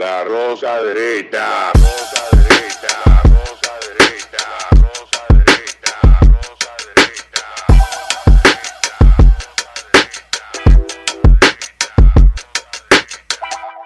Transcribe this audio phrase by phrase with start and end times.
[0.00, 1.72] La rosa derecha.
[1.74, 2.88] Rosa derecha.
[3.22, 4.44] Rosa derecha.
[4.80, 6.00] Rosa derecha.
[6.24, 7.44] Rosa derecha.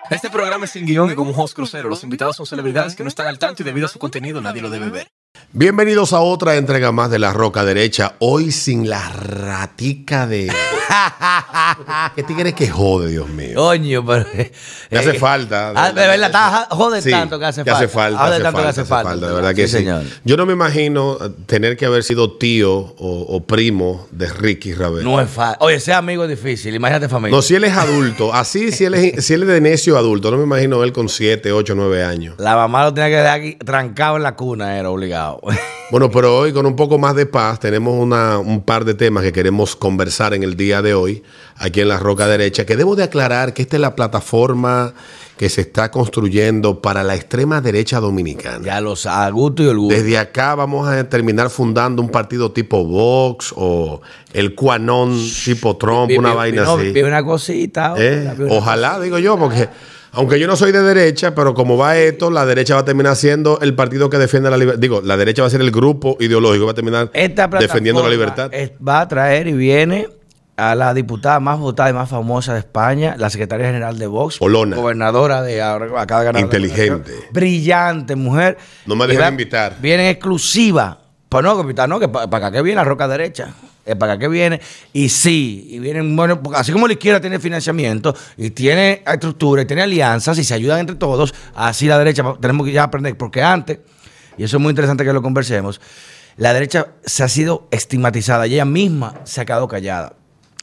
[0.09, 1.89] Este programa es sin guion y como un host crucero.
[1.89, 4.63] Los invitados son celebridades que no están al tanto y debido a su contenido nadie
[4.63, 5.09] lo debe ver.
[5.53, 8.15] Bienvenidos a otra entrega más de La Roca Derecha.
[8.21, 10.53] Hoy sin la ratica de.
[12.15, 13.55] ¿Qué tigre que jode, Dios mío?
[13.57, 14.27] Coño, pero.
[14.91, 15.73] Me hace eh, falta.
[15.75, 17.79] ah, de verdad, está- jode Sí, tanto que hace falta.
[17.79, 18.19] hace falta.
[18.19, 19.27] Jode hace tanto que falta, hace falta.
[19.27, 19.79] De verdad que sí.
[19.79, 20.03] señor.
[20.25, 25.05] Yo no me imagino tener que haber sido tío o, o primo de Ricky Ravel.
[25.05, 25.57] No es fácil.
[25.61, 26.75] Oye, ser amigo es difícil.
[26.75, 27.37] Imagínate familia.
[27.37, 30.31] No, si él es adulto, así si él es, si él es de necio adulto,
[30.31, 32.35] no me imagino él con 7, 8, 9 años.
[32.39, 35.41] La mamá lo tenía que dejar aquí trancado en la cuna, era obligado.
[35.95, 39.23] Bueno, pero hoy con un poco más de paz tenemos una- un par de temas
[39.23, 41.23] que queremos conversar en el día de hoy
[41.55, 44.93] aquí en la Roca Derecha, que debo de aclarar que esta es la plataforma
[45.37, 48.65] que se está construyendo para la extrema derecha dominicana.
[48.65, 49.95] ya los a gusto y orgullo.
[49.97, 54.01] Desde acá vamos a terminar fundando un partido tipo Vox o
[54.33, 56.93] el Quanon tipo Trump, Vi- una vi- vaina no, así.
[56.93, 57.95] vi una cosita.
[57.99, 59.69] Eh, vi una- Ojalá, digo yo, porque
[60.13, 63.17] aunque yo no soy de derecha, pero como va esto, la derecha va a terminar
[63.17, 64.79] siendo el partido que defiende la libertad.
[64.81, 67.11] Digo, la derecha va a ser el grupo ideológico va a terminar
[67.59, 68.51] defendiendo la libertad.
[68.87, 70.07] va a traer y viene
[70.57, 74.37] a la diputada más votada y más famosa de España, la secretaria general de Vox,
[74.41, 74.77] Olona.
[74.77, 77.13] gobernadora de ahora acaba de ganar Inteligente.
[77.33, 78.57] brillante mujer.
[78.87, 79.77] No me va- invitar.
[79.81, 81.01] Viene en exclusiva.
[81.29, 83.53] Pues no, capitán, no, que para acá que viene la roca derecha.
[83.85, 84.61] Es para acá que viene.
[84.93, 89.63] Y sí, y vienen, bueno, porque así como la izquierda tiene financiamiento y tiene estructura
[89.63, 93.17] y tiene alianzas y se ayudan entre todos, así la derecha tenemos que ya aprender.
[93.17, 93.81] Porque antes,
[94.39, 95.81] y eso es muy interesante que lo conversemos,
[96.37, 100.15] la derecha se ha sido estigmatizada y ella misma se ha quedado callada.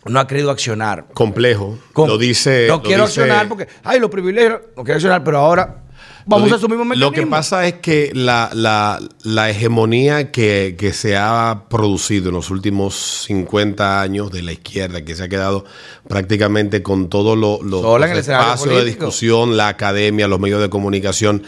[0.05, 1.05] No ha querido accionar.
[1.13, 1.77] Complejo.
[1.95, 2.65] Lo dice.
[2.67, 5.83] No lo quiero dice- accionar porque, ay, los privilegios, no quiero accionar, pero ahora
[6.25, 10.75] vamos lo a asumir un Lo que pasa es que la, la- la hegemonía que,
[10.77, 15.29] que se ha producido en los últimos 50 años de la izquierda, que se ha
[15.29, 15.65] quedado
[16.07, 21.43] prácticamente con todos lo- lo- los espacios de discusión, la academia, los medios de comunicación,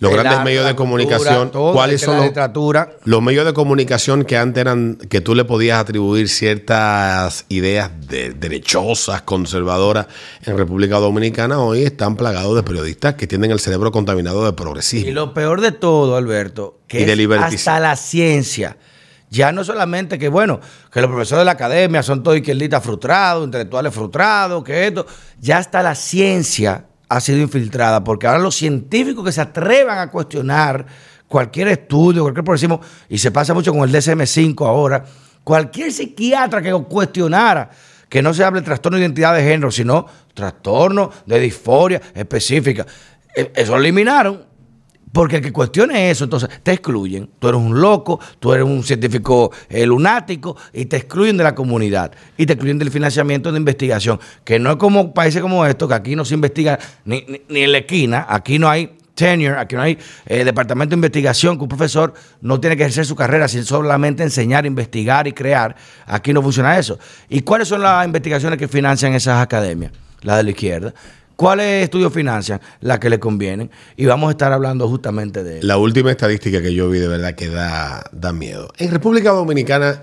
[0.00, 2.92] los El grandes arte, medios de cultura, comunicación, todo, ¿cuáles son la los, literatura.
[3.04, 8.32] los medios de comunicación que antes eran, que tú le podías atribuir ciertas ideas de-
[8.32, 10.06] derechosas, conservadoras
[10.44, 15.08] en República Dominicana, hoy están plagados de periodistas que tienen el cerebro contaminado de progresismo.
[15.08, 18.76] Y lo peor de todo, Alberto, que Y de es hasta la ciencia.
[19.30, 20.60] Ya no solamente que, bueno,
[20.92, 25.06] que los profesores de la academia son todos izquierdistas frustrados, intelectuales frustrados, que esto,
[25.40, 30.10] ya hasta la ciencia ha sido infiltrada, porque ahora los científicos que se atrevan a
[30.10, 30.86] cuestionar
[31.28, 35.04] cualquier estudio, cualquier progresismo, y se pasa mucho con el DSM-5 ahora,
[35.42, 37.70] cualquier psiquiatra que cuestionara
[38.08, 42.86] que no se hable de trastorno de identidad de género, sino trastorno de disforia específica,
[43.34, 44.53] eh, eso eliminaron.
[45.14, 47.30] Porque el que cuestione eso, entonces te excluyen.
[47.38, 51.54] Tú eres un loco, tú eres un científico eh, lunático y te excluyen de la
[51.54, 54.18] comunidad y te excluyen del financiamiento de investigación.
[54.42, 57.70] Que no es como países como estos, que aquí no se investiga ni, ni- en
[57.70, 61.68] la esquina, aquí no hay tenure, aquí no hay eh, departamento de investigación, que un
[61.68, 65.76] profesor no tiene que ejercer su carrera sin solamente enseñar, investigar y crear.
[66.06, 66.98] Aquí no funciona eso.
[67.28, 69.92] ¿Y cuáles son las investigaciones que financian esas academias?
[70.22, 70.92] Las de la izquierda.
[71.36, 72.60] ¿Cuáles estudios financian?
[72.80, 73.70] Las que le convienen.
[73.96, 75.66] Y vamos a estar hablando justamente de eso.
[75.66, 78.68] La última estadística que yo vi de verdad que da, da miedo.
[78.78, 80.00] En República Dominicana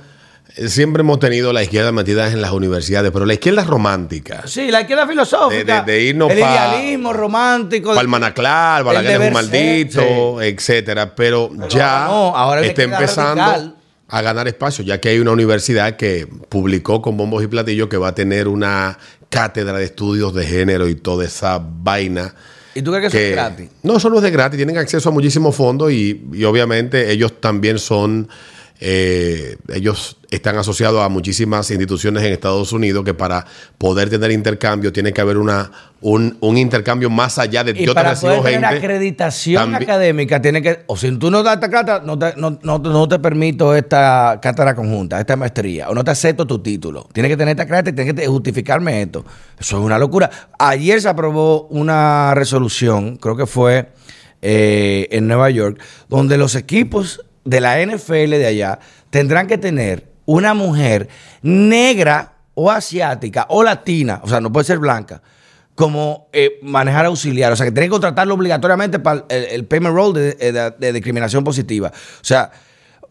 [0.57, 4.43] eh, siempre hemos tenido la izquierda metida en las universidades, pero la izquierda romántica.
[4.45, 5.83] Sí, la izquierda filosófica.
[5.83, 7.95] De- de- de irnos el pa- idealismo romántico.
[7.95, 11.15] Palmanaclar, Balaguer es un maldito, etcétera.
[11.15, 13.75] Pero, ya ahora no, ahora le está empezando radical.
[14.09, 17.95] a ganar espacio, ya que hay una universidad que publicó con bombos y platillos que
[17.95, 18.97] va a tener una
[19.31, 22.35] cátedra de estudios de género y toda esa vaina.
[22.75, 23.69] ¿Y tú crees que eso es gratis?
[23.81, 27.39] No, eso no es de gratis, tienen acceso a muchísimos fondos y, y obviamente ellos
[27.41, 28.29] también son,
[28.83, 33.45] eh, ellos están asociados a muchísimas instituciones en Estados Unidos que para
[33.77, 35.71] poder tener intercambio tiene que haber una,
[36.01, 38.77] un, un intercambio más allá de Y yo te para recibo poder tener gente.
[38.85, 42.57] acreditación tambi- académica, tiene que, o si tú no das esta cátedra, no te, no,
[42.63, 47.07] no- no te permito esta cátedra conjunta, esta maestría, o no te acepto tu título.
[47.13, 49.23] Tienes que tener esta cátedra y tienes que justificarme esto.
[49.59, 50.31] Eso es una locura.
[50.57, 53.91] Ayer se aprobó una resolución, creo que fue
[54.41, 55.79] eh, en Nueva York,
[56.09, 58.79] donde los equipos de la NFL de allá
[59.09, 61.09] tendrán que tener una mujer
[61.41, 65.21] negra o asiática o latina, o sea, no puede ser blanca,
[65.75, 67.51] como eh, manejar auxiliar.
[67.51, 70.93] O sea, que tienen que contratarlo obligatoriamente para el, el payment roll de, de- de
[70.93, 71.91] discriminación positiva.
[71.95, 72.51] O sea,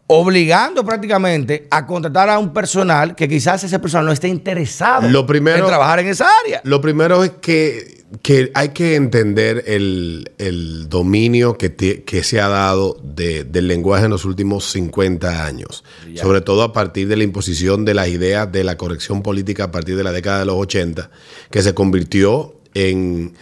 [0.07, 5.25] obligando prácticamente a contratar a un personal que quizás ese personal no esté interesado Lo
[5.25, 6.61] primero- en trabajar en esa área.
[6.63, 12.41] Lo primero es que, que hay que entender el, el dominio que, te- que se
[12.41, 15.83] ha dado de- del lenguaje en los últimos 50 años.
[16.17, 19.71] Sobre todo a partir de la imposición de las ideas de la corrección política a
[19.71, 21.09] partir de la década de los 80,
[21.49, 23.33] que se convirtió en,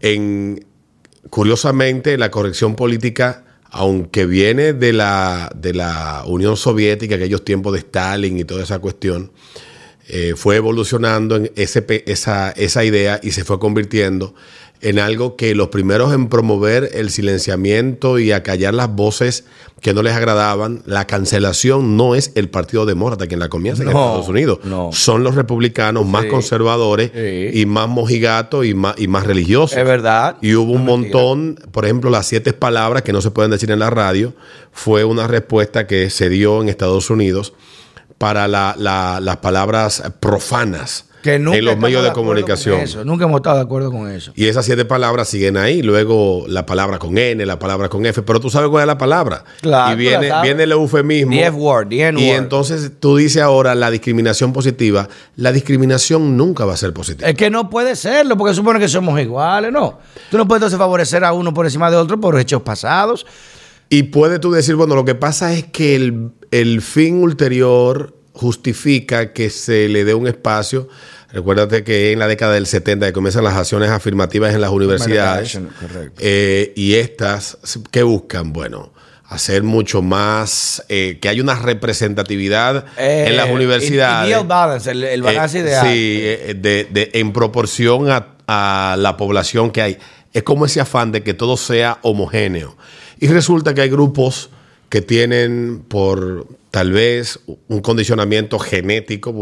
[0.00, 0.66] en
[1.30, 7.78] curiosamente, la corrección política, aunque viene de la, de la Unión Soviética, aquellos tiempos de
[7.80, 9.32] Stalin y toda esa cuestión,
[10.08, 14.34] eh, fue evolucionando en ese, esa, esa idea y se fue convirtiendo
[14.80, 19.44] en algo que los primeros en promover el silenciamiento y acallar las voces
[19.80, 23.88] que no les agradaban, la cancelación no es el Partido Demócrata quien la comienza en
[23.88, 24.90] Estados Unidos, no.
[24.92, 26.28] son los republicanos más Sí.
[26.28, 27.60] conservadores Sí.
[27.60, 29.76] y más mojigatos y más, y más religiosos.
[29.78, 30.36] Es verdad.
[30.42, 30.96] Y hubo un mentira.
[31.22, 34.34] montón, por ejemplo, las siete palabras que no se pueden decir en la radio,
[34.72, 37.54] fue una respuesta que se dio en Estados Unidos
[38.24, 42.80] para la- la- las palabras profanas en los medios de comunicación.
[42.80, 43.04] eso.
[43.04, 44.32] Nunca hemos estado de acuerdo con eso.
[44.34, 45.82] Y esas siete palabras siguen ahí.
[45.82, 48.22] Luego la palabra con N, la palabra con F.
[48.22, 49.44] Pero tú sabes cuál es la palabra.
[49.60, 51.32] Claro, y viene, viene el eufemismo.
[51.32, 51.50] The
[52.18, 55.06] Y entonces tú dices ahora la discriminación positiva.
[55.36, 57.28] La discriminación nunca va a ser positiva.
[57.28, 59.98] Es que no puede serlo, porque supone que somos iguales, ¿no?
[60.30, 63.26] Tú no puedes entonces favorecer a uno por encima de otro por hechos pasados.
[63.94, 69.32] Y puede tú decir, bueno, lo que pasa es que el, el fin ulterior justifica
[69.32, 70.88] que se le dé un espacio.
[71.30, 75.58] Recuérdate que en la década del 70 que comienzan las acciones afirmativas en las universidades.
[76.18, 77.58] eh, y estas,
[77.92, 78.52] ¿qué buscan?
[78.52, 78.92] Bueno,
[79.28, 84.28] hacer mucho más, eh, que haya una representatividad en las Eh, universidades.
[84.28, 85.86] Ideal balance, el, el balance Eh, ideal.
[85.86, 89.98] Sí, de- de- en proporción a, a la población que hay.
[90.32, 92.76] Es como ese afán de que todo sea homogéneo.
[93.20, 94.50] Y resulta que hay grupos
[94.88, 99.32] que tienen por tal vez un condicionamiento genético,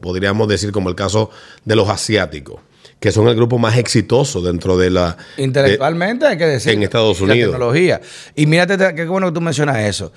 [0.00, 1.30] podríamos decir como el caso
[1.64, 2.60] de los asiáticos,
[2.98, 5.16] que son el grupo más exitoso dentro de la...
[5.36, 6.72] Intelectualmente hay que decir.
[6.72, 7.52] en Estados y la Unidos.
[7.52, 8.00] tecnología.
[8.34, 10.12] Y mírate, qué bueno que tú mencionas eso.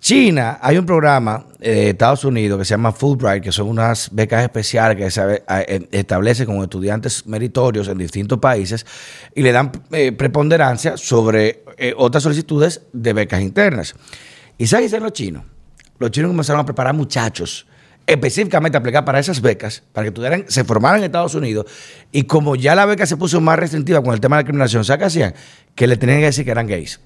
[0.00, 4.10] China, hay un programa eh, de Estados Unidos que se llama Fulbright, que son unas
[4.12, 8.86] becas especiales que eh, establece con estudiantes meritorios en distintos países
[9.34, 13.94] y le dan eh, preponderancia sobre eh, otras solicitudes de becas internas.
[14.58, 15.44] ¿Y sabes qué los chinos?
[15.98, 17.66] Los chinos comenzaron a preparar muchachos
[18.06, 21.66] específicamente a aplicar para esas becas, para que se formaran en Estados Unidos,
[22.12, 24.84] y como ya la beca se puso más restrictiva con el tema de la discriminación,
[24.84, 25.34] ¿sabes qué hacían?
[25.74, 27.00] Que le tenían que decir que eran gays.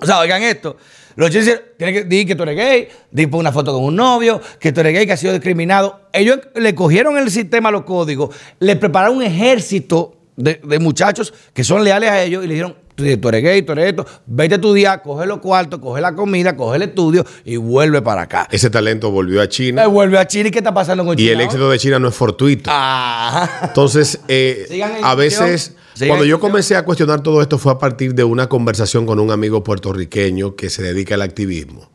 [0.00, 0.76] O sea, oigan esto.
[1.16, 4.40] Los dicen, tienen que decir que tú eres gay, di una foto con un novio,
[4.60, 6.00] que tú eres gay, que has sido discriminado.
[6.12, 11.82] Ellos le cogieron el sistema, los códigos, le prepararon un ejército de muchachos que son
[11.82, 15.02] leales a ellos y le dijeron, tú, eres gay, tú eres esto, vete a estudiar,
[15.02, 18.48] coge los cuartos, coge la comida, coge el estudio y vuelve para acá.
[18.50, 21.32] Ese talento volvió a China Eh, vuelve a Chile, ¿qué está pasando con y China?
[21.32, 22.70] el éxito de China no es fortuito.
[22.72, 23.60] Ah.
[23.62, 25.76] Entonces, eh, a veces,
[26.06, 29.30] cuando yo comencé a cuestionar todo esto fue a partir de una conversación con un
[29.30, 31.90] amigo puertorriqueño que se dedica al activismo.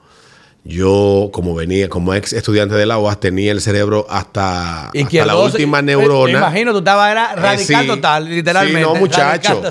[0.64, 5.36] Yo, como venía, como ex estudiante de la UAS, tenía el cerebro hasta, hasta la
[5.36, 6.32] última neurona.
[6.34, 7.88] Me imagino, tú estabas, era Eh, radical sí.
[7.88, 8.80] total, literalmente.
[8.80, 9.62] Sí, no, muchacho.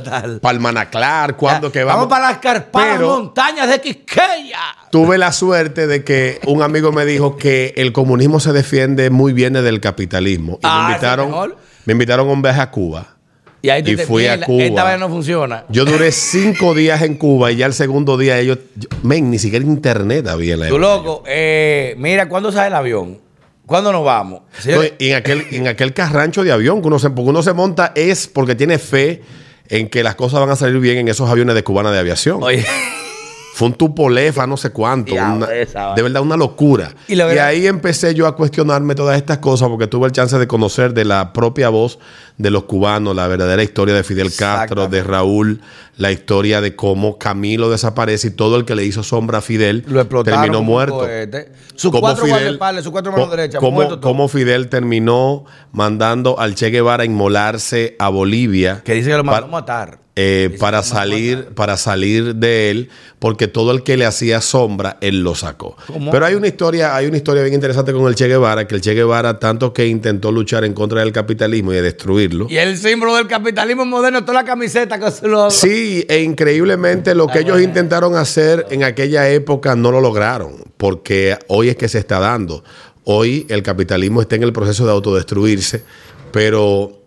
[0.43, 2.09] Para el Manaclar, cuando Ya, que vamos.
[2.09, 4.59] para las carpadas montañas de Quisqueya.
[4.91, 9.33] Tuve la suerte de que un amigo me dijo que el comunismo se defiende muy
[9.33, 10.55] bien desde el capitalismo.
[10.55, 11.55] Y Ah, me es invitaron,
[11.85, 13.07] me invitaron a un viaje a Cuba.
[13.63, 14.65] Y ahí tú Y te fui a Cuba.
[14.65, 15.65] Esta vez no funciona.
[15.69, 19.39] Yo duré cinco días en Cuba y ya el segundo día ellos, yo- men, ni
[19.39, 23.19] siquiera internet había en la Tú loco, eh, mira, ¿cuándo sale el avión?
[23.67, 24.41] ¿Cuándo nos vamos?
[24.67, 27.93] No, en aquel, en aquel carrancho de avión que uno se, porque uno se monta
[27.95, 29.23] es porque tiene fe
[29.69, 32.43] en que las cosas van a salir bien en esos aviones de cubana de aviación.
[32.43, 32.65] Oye,
[33.61, 35.13] Fue un tupolefa, no sé cuánto.
[35.13, 35.95] Una- esa vaina.
[35.95, 36.95] de verdad, una locura.
[37.07, 40.13] Y Y, la verdad- ahí empecé yo a cuestionarme todas estas cosas porque tuve el
[40.13, 41.99] chance de conocer de la propia voz
[42.39, 45.61] de los cubanos la verdadera historia de Fidel Castro, de Raúl,
[45.99, 49.85] la historia de cómo Camilo desaparece y todo el que le hizo sombra a Fidel
[49.87, 50.41] lo explotaron.
[50.41, 51.07] terminó muerto.
[51.75, 54.11] Sus cuatro Fidel- guardaespaldas, sus cuatro manos derechas, cómo- muertos todos.
[54.11, 58.81] cómo Fidel terminó mandando al Che Guevara a inmolarse a Bolivia.
[58.83, 60.00] Que dice que lo mandó a matar.
[60.17, 62.89] Eh, para salir para salir de él
[63.21, 66.11] porque todo el que le hacía sombra él lo sacó ¿Cómo?
[66.11, 68.81] pero hay una historia hay una historia bien interesante con el Che Guevara que el
[68.81, 72.77] Che Guevara tanto que intentó luchar en contra del capitalismo y de destruirlo Y el
[72.77, 75.51] símbolo del capitalismo moderno, toda la camiseta que se lo.
[75.51, 77.69] Sí, e increíblemente lo que Ah, ellos bueno.
[77.69, 82.65] intentaron hacer en aquella época no lo lograron, porque hoy es que se está dando.
[83.05, 85.83] Hoy el capitalismo está en el proceso de autodestruirse,
[86.33, 87.00] pero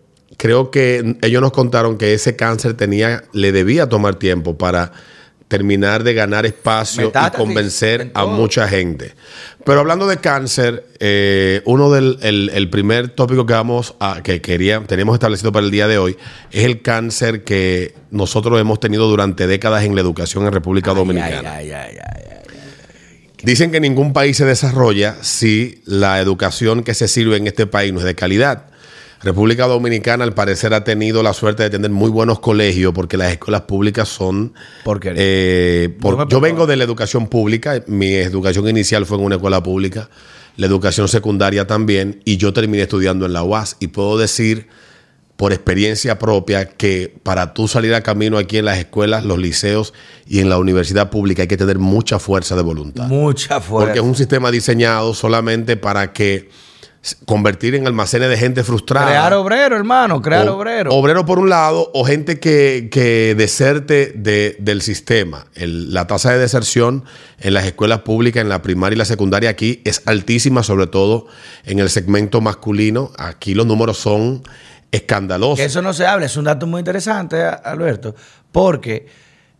[0.44, 4.92] creo que ellos nos contaron que ese cáncer tenía, le debía tomar tiempo para
[5.48, 9.14] terminar de ganar espacio Metástasis y convencer en a mucha gente.
[9.64, 14.42] Pero hablando de cáncer, eh, uno del el, el primer tópico que vamos a, que
[14.42, 16.18] quería, teníamos establecido para el día de hoy,
[16.50, 21.54] es el cáncer que nosotros hemos tenido durante décadas en la educación en República Dominicana.
[21.54, 22.54] Ay, ay, ay, ay, ay.
[23.42, 27.94] Dicen que ningún país se desarrolla si la educación que se sirve en este país
[27.94, 28.73] no es de calidad.
[29.24, 33.32] República Dominicana, al parecer, ha tenido la suerte de tener muy buenos colegios porque las
[33.32, 34.52] escuelas públicas son.
[35.16, 37.82] Eh, por- No yo vengo de la educación pública.
[37.86, 40.10] Mi educación inicial fue en una escuela pública,
[40.56, 43.76] la educación secundaria también, y yo terminé estudiando en la UAS.
[43.80, 44.68] Y puedo decir,
[45.36, 49.92] por experiencia propia, que para tú salir a camino aquí en las escuelas, los liceos
[50.28, 53.08] y en la universidad pública hay que tener mucha fuerza de voluntad.
[53.08, 53.86] Mucha fuerza.
[53.86, 56.50] Porque es un sistema diseñado solamente para que
[57.26, 59.06] convertir en almacenes de gente frustrada.
[59.08, 60.90] Crear obrero, hermano, crear O- obrero.
[60.94, 65.46] Obrero por un lado, o gente que, que deserte de- del sistema.
[65.54, 67.04] El- la tasa de deserción
[67.40, 71.26] en las escuelas públicas, en la primaria y la secundaria aquí es altísima, sobre todo
[71.64, 73.10] en el segmento masculino.
[73.18, 74.42] Aquí los números son
[74.90, 75.58] escandalosos.
[75.58, 78.14] Que eso no se habla, es un dato muy interesante, Alberto,
[78.52, 79.06] porque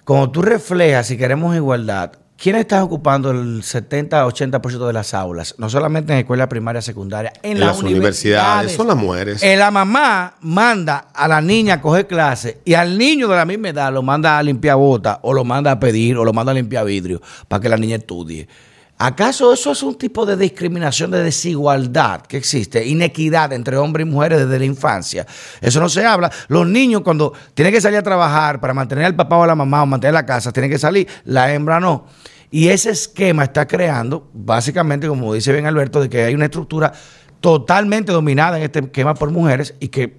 [0.05, 5.55] cuando tú reflejas, si queremos igualdad, ¿quién está ocupando el 70-80% de las aulas?
[5.59, 9.43] No solamente en escuela primaria, secundaria, en, En las, las universidades, son las mujeres.
[9.43, 13.45] Eh, la mamá manda a la niña a coger clase y al niño de la
[13.45, 16.53] misma edad lo manda a limpiar botas o lo manda a pedir o lo manda
[16.53, 18.49] a limpiar vidrio para que la niña estudie.
[18.97, 24.11] ¿Acaso eso es un tipo de discriminación, de desigualdad que existe, inequidad entre hombres y
[24.11, 25.27] mujeres desde la infancia?
[25.61, 26.31] Eso no se habla.
[26.47, 29.57] Los niños cuando tienen que salir a trabajar para mantener al papá o a la
[29.57, 32.07] mamá o mantener la casa, tienen que salir, la hembra no.
[32.53, 36.93] Y ese esquema está creando, básicamente, como dice bien Alberto, de que hay una estructura
[37.41, 40.17] totalmente dominada en este esquema por mujeres y que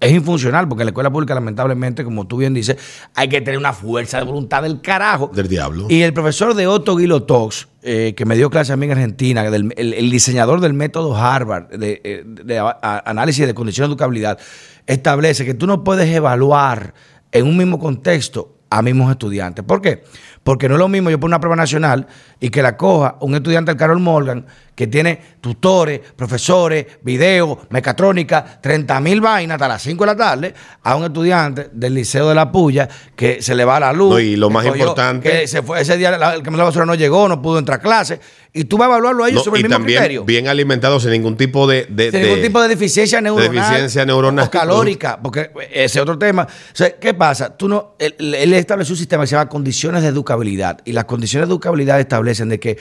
[0.00, 2.76] es infuncional, porque en la escuela pública, lamentablemente, como tú bien dices,
[3.14, 5.30] hay que tener una fuerza de voluntad del carajo.
[5.34, 5.86] Del diablo.
[5.88, 8.92] Y el profesor de Otto Guilo Tox, eh, que me dio clase a mí en
[8.92, 13.54] Argentina, del- el, el diseñador del método Harvard de, eh, de a- a- análisis de
[13.54, 14.38] condiciones de educabilidad,
[14.86, 16.94] establece que tú no puedes evaluar
[17.32, 19.64] en un mismo contexto a mismos estudiantes.
[19.64, 20.02] ¿Por qué?
[20.42, 22.06] Porque no es lo mismo yo pongo una prueba nacional
[22.40, 28.60] y que la coja un estudiante del Carol Morgan que tiene tutores, profesores, video, mecatrónica,
[28.60, 32.34] 30 mil vainas hasta las 5 de la tarde, a un estudiante del Liceo de
[32.34, 34.10] la Puya que se le va la luz.
[34.10, 36.58] No, y lo más cogió- importante- Que se fue ese día, la- el que me
[36.58, 38.20] la basura no llegó, no pudo entrar a clase.
[38.52, 40.24] Y tú vas a evaluarlo a ellos No, sobre el mismo también criterio.
[40.24, 43.50] bien alimentados sin ningún tipo de, de- Sin ningún tipo de deficiencia neuronal.
[43.52, 44.46] deficiencia neuronal.
[44.46, 46.42] O calórica, porque ese es otro tema.
[46.44, 47.56] O sea, ¿qué pasa?
[47.56, 50.80] Tú no, él, él estableció un sistema que se llama condiciones de educabilidad.
[50.84, 52.78] Y las condiciones de educabilidad establecen de que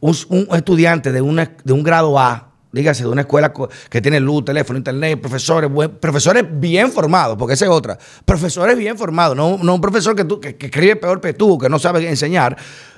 [0.00, 3.52] un, estudiante de, de un grado A, dígase, de una escuela
[3.88, 7.98] que tiene luz, teléfono, internet, profesores, profesores bien formados, porque esa es otra.
[8.24, 11.68] Profesores bien formados, no, no un profesor que, tú, que, escribe peor que tú, que
[11.68, 12.56] no sabe enseñar.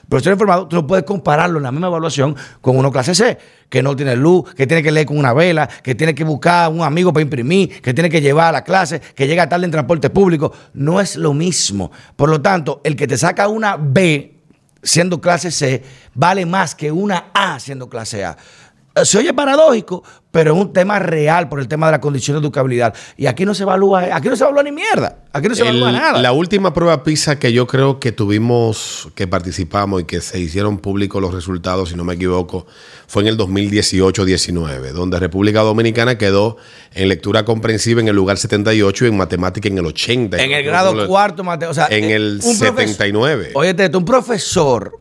[0.08, 3.38] Profesor informado, tú no puedes compararlo en la misma evaluación con uno clase C,
[3.68, 6.68] que no tiene luz, que tiene que leer con una vela, que tiene que buscar
[6.68, 9.70] un amigo para imprimir, que tiene que llevar a la clase, que llega tarde en
[9.70, 10.52] transporte público.
[10.74, 11.92] No es lo mismo.
[12.16, 14.39] Por lo tanto, el que te saca una B
[14.82, 15.82] siendo clase C
[16.14, 18.36] vale más que una A siendo clase A.
[18.94, 22.36] Eh, Se oye paradójico, pero es un tema real por el tema de la condición
[22.36, 22.92] de educabilidad.
[23.16, 25.18] Y aquí no se evalúa, aquí no se evalúa ni mierda.
[25.32, 26.20] Aquí no se evalúa El- nada.
[26.20, 30.78] La última prueba PISA que yo creo que tuvimos, que participamos y que se hicieron
[30.78, 32.66] públicos los resultados, si no me equivoco,
[33.06, 36.56] fue en el 2018-19, donde República Dominicana quedó
[36.92, 40.36] en lectura comprensiva en el lugar 78 y en matemática en el 80.
[40.42, 41.70] En el grado cuarto, Mateo.
[41.70, 43.50] O sea, En eh, el un profesor- 79.
[43.54, 44.98] Oye, un profesor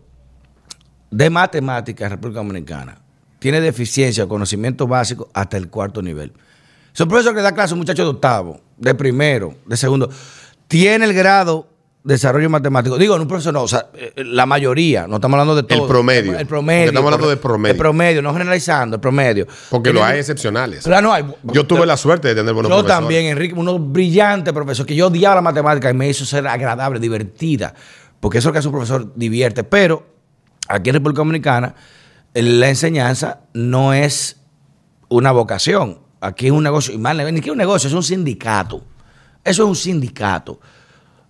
[1.09, 3.01] de matemáticas en República Dominicana
[3.39, 6.33] tiene deficiencia o conocimiento básico hasta el cuarto nivel.
[6.93, 10.09] Es un profesor que da clase a un muchacho de octavo, de primero, de segundo.
[10.67, 11.67] Tiene el grado
[12.03, 12.97] de desarrollo matemático.
[12.97, 15.87] Digo, no un profesor, no, o sea, eh, la mayoría, no estamos hablando de todo.
[15.87, 16.37] promedio.
[16.37, 16.87] El promedio.
[16.87, 17.73] Estamos hablando de promedio.
[17.73, 19.47] El promedio, no generalizando, el promedio.
[19.69, 20.83] Porque lo hay excepcionales.
[20.83, 21.25] Claro, no hay.
[21.43, 22.99] Yo tuve la suerte de tener buenos Yo profesores.
[22.99, 26.99] también, Enrique, unos brillantes profesores que yo odiaba la matemática y me hizo ser agradable,
[26.99, 27.73] divertida.
[28.19, 29.63] Porque eso es lo que hace un profesor divierte.
[29.63, 30.05] Pero
[30.67, 31.75] aquí en República Dominicana,
[32.33, 34.41] la enseñanza no es
[35.07, 35.99] una vocación.
[36.21, 36.93] Aquí es un negocio.
[36.93, 38.83] Y más, ni que es un negocio, es un sindicato.
[39.43, 40.59] Eso es un sindicato.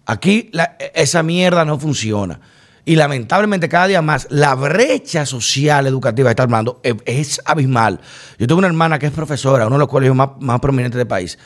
[0.06, 2.40] Aquí la- esa mierda no funciona.
[2.86, 8.00] Y lamentablemente cada día más la brecha social educativa que está armando es, es abismal.
[8.40, 11.06] Yo tengo una hermana que es profesora, uno de los colegios más, más prominentes del
[11.06, 11.38] país.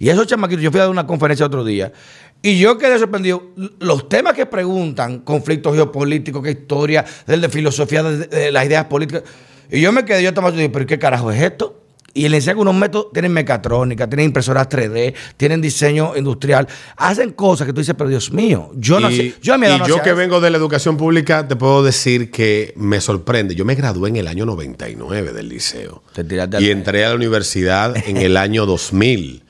[0.00, 1.92] Y esos chamaquitos, yo fui a dar una conferencia otro día
[2.42, 3.50] y yo quedé sorprendido.
[3.80, 9.22] Los temas que preguntan, conflictos geopolíticos, qué historia, de filosofía, de, de las ideas políticas.
[9.70, 11.78] Y yo me quedé, yo estaba diciendo, pero ¿qué carajo es esto?
[12.14, 16.66] y le enseñan unos métodos, tienen mecatrónica, tienen impresoras 3D, tienen diseño industrial,
[16.96, 19.76] hacen cosas que tú dices, pero Dios mío, yo no sé, yo a mi edad
[19.76, 20.18] y no yo que eso.
[20.18, 23.54] vengo de la educación pública, te puedo decir que me sorprende.
[23.54, 26.02] Yo me gradué en el año 99 del liceo.
[26.12, 26.24] Te
[26.60, 29.44] Y entré a la universidad en el año 2000.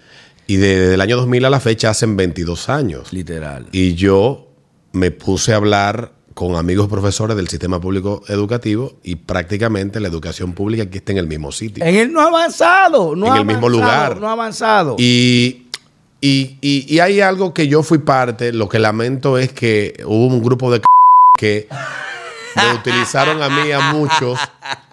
[0.49, 3.13] Y desde el año 2000 a la fecha hacen 22 años.
[3.13, 3.67] Literal.
[3.71, 4.49] Y yo
[4.93, 10.55] me puse a hablar con amigos profesores del sistema público educativo y prácticamente la educación
[10.55, 11.85] pública aquí está en el mismo sitio.
[11.85, 14.19] En el no avanzado, no En el mismo lugar.
[14.21, 14.97] No avanzado.
[14.99, 15.67] Y,
[16.21, 20.27] y, y- y hay algo que yo fui parte, lo que lamento es que hubo
[20.29, 20.85] un grupo de c-
[21.37, 21.69] que
[22.57, 24.39] me utilizaron a mí y a muchos,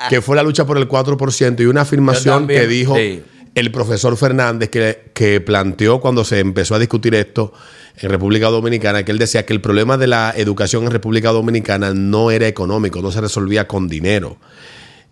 [0.10, 3.24] que fue la lucha por el 4% y una afirmación también, que dijo sí.
[3.56, 7.54] El profesor Fernández que, que planteó cuando se empezó a discutir esto
[7.98, 11.94] en República Dominicana, que él decía que el problema de la educación en República Dominicana
[11.94, 14.38] no era económico, no se resolvía con dinero.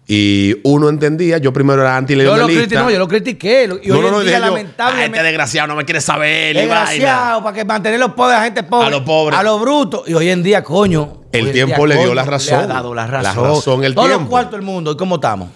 [0.05, 3.69] Y uno entendía, yo primero era anti yo lo critiqué, no, yo lo critiqué.
[3.81, 5.17] Y hoy en día, yo, "Ah, lamentablemente.
[5.17, 6.53] este desgraciado no me quiere saber.
[6.57, 6.79] y vaina".
[6.81, 8.87] Desgraciado, para que mantener los pobres a la gente pobre.
[8.87, 9.39] A los pobres.
[9.39, 10.03] A los brutos.
[10.05, 11.21] Y hoy en día, coño.
[11.31, 12.57] El tiempo le dio coño, la razón.
[12.57, 13.43] Le ha dado la La razón.
[13.45, 14.29] razón, el Todos los tiempo.
[14.31, 14.91] cuartos del mundo.
[14.91, 15.49] ¿Y cómo estamos?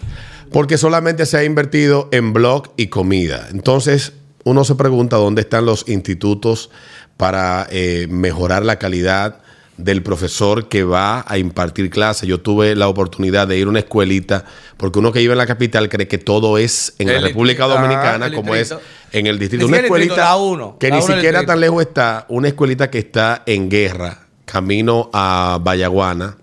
[0.51, 3.47] Porque solamente se ha invertido en blog y comida.
[3.51, 4.13] Entonces,
[4.43, 6.69] uno se pregunta dónde están los institutos
[7.17, 9.41] para eh, mejorar la calidad
[9.77, 12.27] del profesor que va a impartir clases.
[12.27, 14.43] Yo tuve la oportunidad de ir a una escuelita,
[14.75, 18.31] porque uno que vive en la capital cree que todo es en la República Dominicana,
[18.33, 18.73] como es
[19.11, 19.65] en el distrito.
[19.65, 22.89] Una distrito, escuelita la uno, que la ni uno siquiera tan lejos está, una escuelita
[22.89, 26.37] que está en guerra, camino a Vallaguana.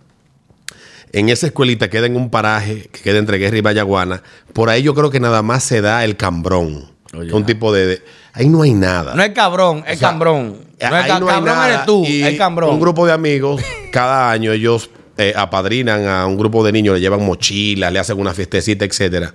[1.15, 4.23] En esa escuelita queda en un paraje que queda entre Guerra y Vallaguana.
[4.53, 6.91] Por ahí yo creo que nada más se da el cambrón.
[7.17, 8.03] Oye, un tipo de, de-
[8.33, 9.15] Ahí no hay nada.
[9.15, 10.57] No es cabrón, es O sea, cambrón.
[10.81, 11.69] No es ca- no hay cabrón nada.
[11.69, 12.71] eres tú, Y es cambrón.
[12.71, 17.01] Un grupo de amigos, cada año ellos eh, apadrinan a un grupo de niños, le
[17.01, 19.33] llevan mochilas, le hacen una fiestecita, etcétera.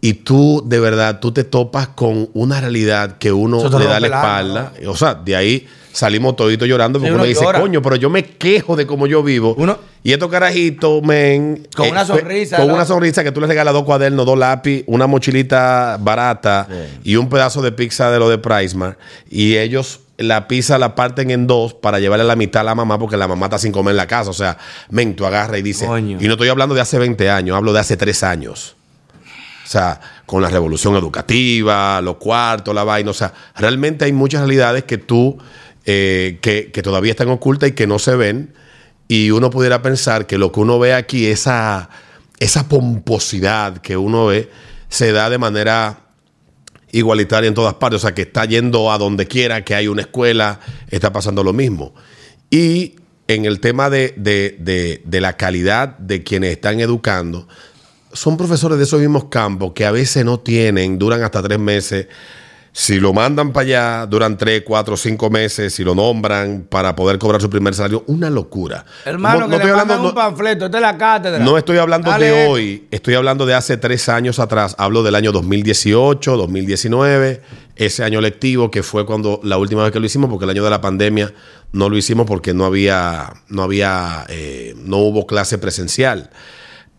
[0.00, 4.06] Y tú, de verdad, tú te topas con una realidad que uno le da la
[4.08, 4.72] espalda.
[4.88, 7.60] O sea, de ahí salimos toditos llorando porque Sí, uno, uno dice, llora.
[7.60, 9.54] coño, pero yo me quejo de cómo yo vivo.
[9.58, 11.66] Uno- y estos carajitos, men.
[11.74, 12.74] Con una fue- sonrisa, Con ¿no?
[12.74, 16.68] una sonrisa que tú le regalas dos cuadernos, dos lápiz, una mochilita barata
[17.02, 18.98] y un pedazo de pizza de lo de Pricemark.
[19.30, 22.98] Y ellos la pizza la parten en dos para llevarle la mitad a la mamá
[22.98, 24.30] porque la mamá está sin comer en la casa.
[24.30, 24.56] O sea,
[24.90, 25.86] men, tú agarra y dice.
[25.86, 26.18] Coño.
[26.20, 28.76] Y no estoy hablando de hace 20 años, hablo de hace 3 años.
[29.64, 33.10] O sea, con la revolución educativa, los cuartos, la vaina.
[33.10, 35.36] O sea, realmente hay muchas realidades que tú,
[35.86, 38.52] eh, que, todavía están ocultas y que no se ven.
[39.08, 41.88] Y uno pudiera pensar que lo que uno ve aquí, esa,
[42.40, 44.50] esa pomposidad que uno ve,
[44.88, 46.00] se da de manera
[46.92, 47.98] igualitaria en todas partes.
[47.98, 51.52] O sea, que está yendo a donde quiera que hay una escuela, está pasando lo
[51.52, 51.94] mismo.
[52.50, 52.96] Y
[53.28, 57.48] en el tema de- de- de la calidad de quienes están educando,
[58.12, 62.06] son profesores de esos mismos campos que a veces no tienen, duran hasta tres meses.
[62.78, 67.18] Si lo mandan para allá, duran tres, cuatro, cinco meses, si lo nombran para poder
[67.18, 68.84] cobrar su primer salario, una locura.
[69.06, 70.64] Hermano, No- no que estoy le hablando- mandan un no- panfleto.
[70.66, 71.38] Esta es la cátedra.
[71.42, 74.74] no estoy hablando Dale de hoy, estoy hablando de hace tres años atrás.
[74.76, 77.40] Hablo del año 2018, 2019,
[77.76, 80.62] ese año lectivo que fue cuando la última vez que lo hicimos, porque el año
[80.62, 81.32] de la pandemia
[81.72, 86.28] no lo hicimos porque no había, no había, eh, no hubo clase presencial.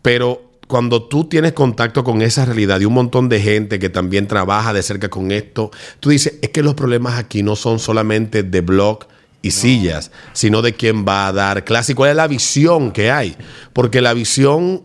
[0.02, 4.28] Pero cuando tú tienes contacto con esa realidad y un montón de gente que también
[4.28, 8.44] trabaja de cerca con esto, tú dices, es que los problemas aquí no son solamente
[8.44, 9.08] de blog
[9.42, 13.12] y sillas, sino de quién va a dar clase y cuál es la visión que
[13.12, 13.36] hay.
[13.72, 14.84] Porque la visión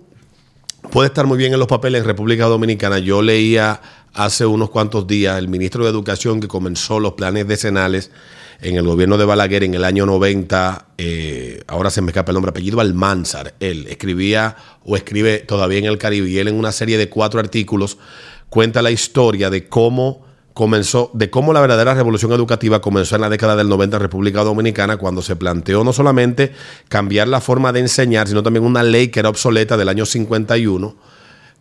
[0.90, 3.00] puede estar muy bien en los papeles en República Dominicana.
[3.00, 3.80] Yo leía
[4.14, 8.10] hace unos cuantos días el ministro de Educación que comenzó los planes decenales
[8.62, 12.34] en el gobierno de Balaguer en el año 90, eh, ahora se me escapa el
[12.34, 16.70] nombre, apellido Almanzar, él escribía o escribe todavía en el Caribe y él en una
[16.70, 17.98] serie de cuatro artículos
[18.48, 23.30] cuenta la historia de cómo comenzó, de cómo la verdadera revolución educativa comenzó en la
[23.30, 26.52] década del 90 en República Dominicana cuando se planteó no solamente
[26.88, 30.94] cambiar la forma de enseñar, sino también una ley que era obsoleta del año 51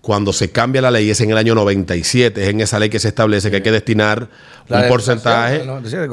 [0.02, 2.98] cuando se cambia la ley es en el año 97, es en esa ley que
[3.00, 4.30] se establece que hay que destinar
[4.68, 5.58] La un de porcentaje,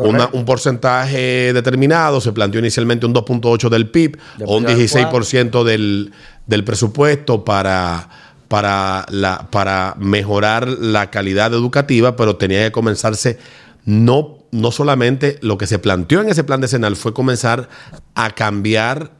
[0.08, 5.10] una- un porcentaje determinado, se planteó inicialmente un 2.8 del PIB o un Después al
[5.10, 6.12] 16% del,
[6.46, 8.10] del presupuesto para,
[8.48, 13.38] para, la, para mejorar la calidad educativa, pero tenía que comenzarse
[13.86, 17.70] no, no solamente lo que se planteó en ese plan decenal fue comenzar
[18.14, 19.12] a cambiar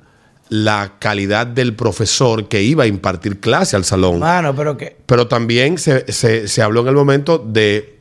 [0.51, 4.19] la calidad del profesor que iba a impartir clase al salón.
[4.21, 4.97] Mano, pero que.
[5.07, 7.99] Pero también se, se- se habló en el momento de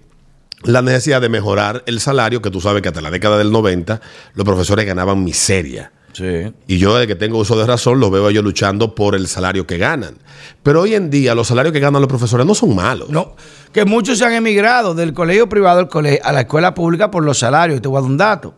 [0.64, 4.02] la necesidad de mejorar el salario, que tú sabes que hasta la década del 90
[4.34, 5.92] los profesores ganaban miseria.
[6.14, 6.52] Sí.
[6.66, 9.68] Y yo, desde que tengo uso de razón, los veo ellos luchando por el salario
[9.68, 10.16] que ganan.
[10.64, 13.10] Pero hoy en día, los salarios que ganan los profesores no son malos.
[13.10, 13.36] No,
[13.72, 17.24] que muchos se han emigrado del colegio privado al colegio, a la escuela pública por
[17.24, 17.82] los salarios.
[17.84, 18.56] Te voy a dar un dato.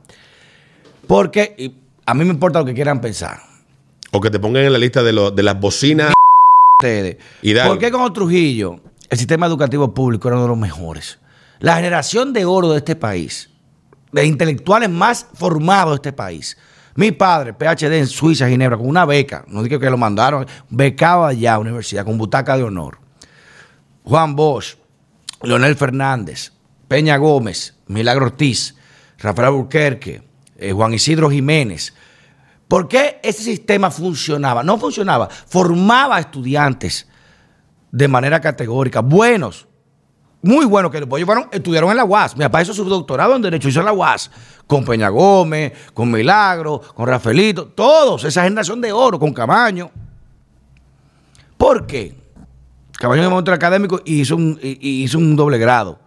[1.07, 1.73] Porque
[2.05, 3.39] a mí me importa lo que quieran pensar.
[4.11, 6.13] O que te pongan en la lista de, lo- de las bocinas.
[6.81, 7.17] Ustedes.
[7.41, 7.69] Y dale.
[7.69, 11.19] ¿Por qué con Trujillo el sistema educativo público era uno de los mejores?
[11.59, 13.49] La generación de oro de este país,
[14.11, 16.57] de intelectuales más formados de este país.
[16.95, 21.25] Mi padre, PhD en Suiza, Ginebra, con una beca, no digo que lo mandaron, becado
[21.25, 22.97] allá a universidad, con butaca de honor.
[24.03, 24.75] Juan Bosch,
[25.43, 26.51] Leonel Fernández,
[26.87, 28.75] Peña Gómez, Milagro Ortiz,
[29.19, 30.23] Rafael Alburquerque,
[30.57, 31.93] eh, Juan Isidro Jiménez.
[32.69, 34.61] ¿Por qué ese sistema funcionaba?
[34.61, 37.09] No funcionaba, formaba estudiantes
[37.91, 39.67] de manera categórica, buenos,
[40.43, 42.37] muy buenos, que después fueron, estudiaron en la UAS.
[42.37, 44.29] Mi papá hizo su doctorado en Derecho, hizo en la UAS,
[44.67, 49.89] con Peña Gómez, con Milagro, con Rafaelito, todos, esa generación de oro, con Camaño.
[51.57, 52.15] ¿Por qué?
[52.99, 55.99] Camaño de momento académico y hizo un, y hizo un doble grado.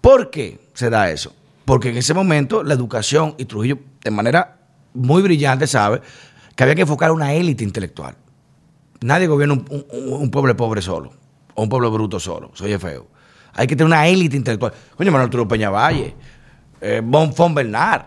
[0.00, 1.34] ¿Por qué se da eso?
[1.66, 4.55] Porque en ese momento la educación y Trujillo, de manera
[4.96, 6.00] muy brillante, sabe
[6.54, 8.16] que había que enfocar a una élite intelectual.
[9.02, 11.12] Nadie gobierna un, un- un pueblo pobre solo,
[11.54, 13.06] o un pueblo bruto solo, soy feo.
[13.54, 14.72] Hay que tener una élite intelectual.
[14.96, 16.14] Coño, Manuel Arturo Peñavalle,
[16.80, 18.02] eh, Bonfón Bernard,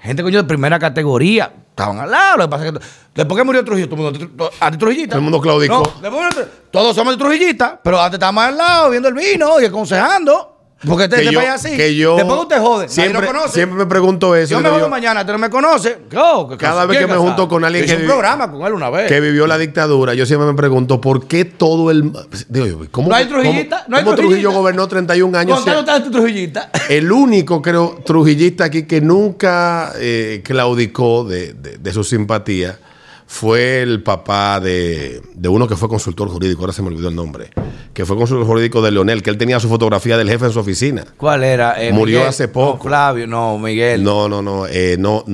[0.00, 2.36] gente coño de primera categoría, estaban al lado.
[2.38, 2.78] Lo que pasa es que
[3.14, 5.08] después que murió Trujillo, todo el mundo, to- antitrujillita.
[5.10, 5.82] Todo el mundo claudicó.
[5.94, 10.55] No, después todos somos antitrujillistas, pero antes estábamos al lado viendo el vino y aconsejando.
[10.86, 11.76] Porque yo- país es así.
[11.76, 13.48] que yo después usted jode, siempre, lo conoce.
[13.54, 14.50] siempre me pregunto eso.
[14.50, 15.98] yo me jodo mañana, usted no me conoce.
[16.10, 17.22] Que Cada vez que ¿quién me casado?
[17.22, 19.08] junto con alguien Hice que un programa con él una vez.
[19.08, 22.12] que vivió la dictadura, yo siempre me pregunto por qué todo el.
[22.48, 25.56] Digo yo, ¿cómo, No hay cómo- trujillita, no hay cómo Trujillo gobernó 31 años?
[25.56, 26.70] Contalo tanto trujillita.
[26.90, 32.78] El único, creo, trujillista aquí que nunca eh, claudicó de, de- de su simpatía
[33.26, 37.16] fue el papá de, de uno que fue consultor jurídico, ahora se me olvidó el
[37.16, 37.50] nombre,
[37.92, 40.60] que fue consultor jurídico de Leonel, que él tenía su fotografía del jefe en su
[40.60, 41.04] oficina.
[41.16, 41.82] ¿Cuál era?
[41.82, 42.28] Eh, Murió Miguel.
[42.28, 42.78] hace poco.
[42.84, 44.02] No, Flavio, no, Miguel.
[44.04, 45.24] No, no, no, eh, no,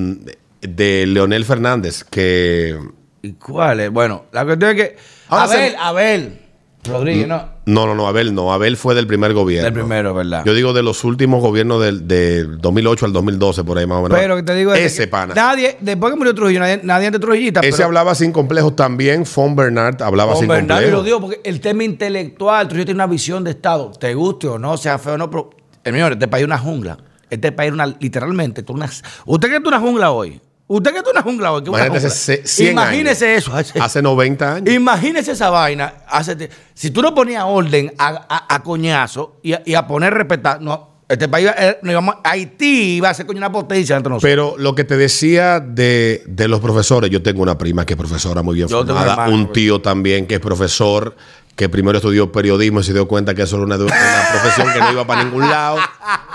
[0.61, 2.77] de Leonel Fernández, que...
[3.21, 3.89] ¿Y cuál es?
[3.91, 4.97] Bueno, la cuestión es que.
[5.29, 6.39] Ahora Abel, se- Abel.
[6.85, 7.53] Rodríguez, no.
[7.65, 9.63] No, no, no, Abel no, Abel fue del primer gobierno.
[9.65, 10.43] Del primero, ¿verdad?
[10.45, 14.01] Yo digo de los últimos gobiernos del, del 2008 al 2012, por ahí más o
[14.03, 14.17] menos.
[14.19, 15.33] pero que te digo es Ese que pana.
[15.33, 17.61] Nadie, después que murió Trujillo, nadie, nadie ante Trujillita.
[17.61, 19.25] Ese pero- hablaba sin complejos también.
[19.25, 20.99] Fon Bernard hablaba Con sin Bernardo complejos.
[20.99, 24.59] lo digo porque el tema intelectual, Trujillo tiene una visión de Estado, te guste o
[24.59, 25.49] no, sea feo o no, pero,
[25.85, 26.97] eh, señor, este país es una jungla.
[27.29, 28.85] Este país es una, literalmente, tú una-
[29.25, 30.41] usted cree que es una jungla hoy.
[30.75, 31.63] Usted que es una jungla hoy.
[31.95, 33.43] hace 100 Imagínese años.
[33.43, 33.55] eso.
[33.55, 34.73] hace- Hace 90 años.
[34.73, 35.93] Imagínese esa vaina.
[36.07, 40.13] hace- si tú no ponías orden a, a- a coñazo y a, y a poner
[40.13, 44.09] respetar, no, este país, eh, no íbamos- Haití iba a ser coño una potencia entre
[44.09, 44.29] nosotros.
[44.31, 47.97] Pero lo que te decía de, de los profesores, yo tengo una prima que es
[47.99, 51.15] profesora muy bien Yo tengo un formada, hermano, un tío también que es profesor,
[51.55, 54.79] que primero estudió periodismo y se dio cuenta que eso era una, una profesión que
[54.79, 55.77] no iba para ningún lado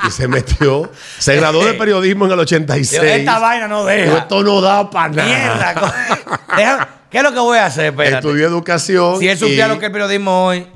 [0.06, 0.90] y se metió.
[1.18, 3.02] Se graduó de periodismo en el 86.
[3.02, 4.18] Esta vaina no deja.
[4.18, 5.94] Esto no da para nada.
[6.56, 6.88] Mierda.
[7.10, 7.86] ¿Qué es lo que voy a hacer?
[7.86, 8.28] Espérate.
[8.28, 9.18] Estudió educación.
[9.18, 10.66] Si él supiera lo que es el periodismo hoy.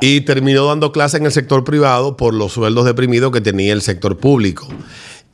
[0.00, 3.82] y terminó dando clases en el sector privado por los sueldos deprimidos que tenía el
[3.82, 4.68] sector público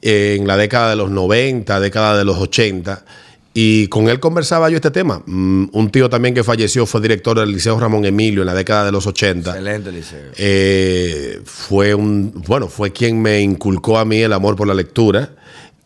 [0.03, 3.05] en la década de los 90, década de los 80.
[3.61, 5.21] Y con él conversaba yo este tema.
[5.27, 8.85] Mm, un tío también que falleció fue director del Liceo Ramón Emilio en la década
[8.85, 9.51] de los 80.
[9.51, 10.31] Excelente, Liceo.
[10.37, 15.35] Eh, fue un bueno fue quien me inculcó a mí el amor por la lectura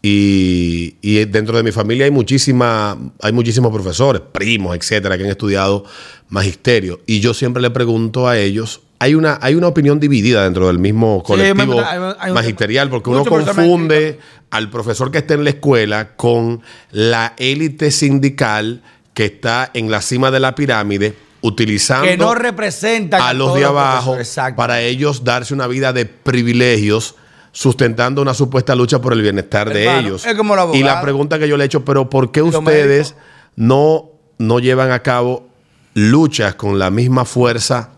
[0.02, 5.30] y, y dentro de mi familia hay muchísima hay muchísimos profesores primos etcétera que han
[5.30, 5.87] estudiado
[6.28, 10.68] magisterio y yo siempre le pregunto a ellos hay una hay una opinión dividida dentro
[10.68, 15.34] del mismo Sí, hay un- colectivo hay magisterial porque uno confunde al profesor que está
[15.34, 16.62] en la escuela con
[16.92, 23.20] la élite sindical que está en la cima de la pirámide utilizando Que no representan
[23.20, 24.16] a los de abajo
[24.54, 27.16] para ellos darse una vida de privilegios
[27.50, 30.24] sustentando una supuesta lucha por el bienestar de ellos.
[30.24, 33.16] es como los y la pregunta que yo le he hecho, pero ¿por qué ustedes
[33.56, 35.48] no, no llevan a cabo
[35.94, 37.90] luchas con la misma fuerza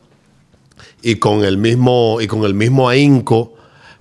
[1.04, 3.54] y con el mismo y con el mismo ahínco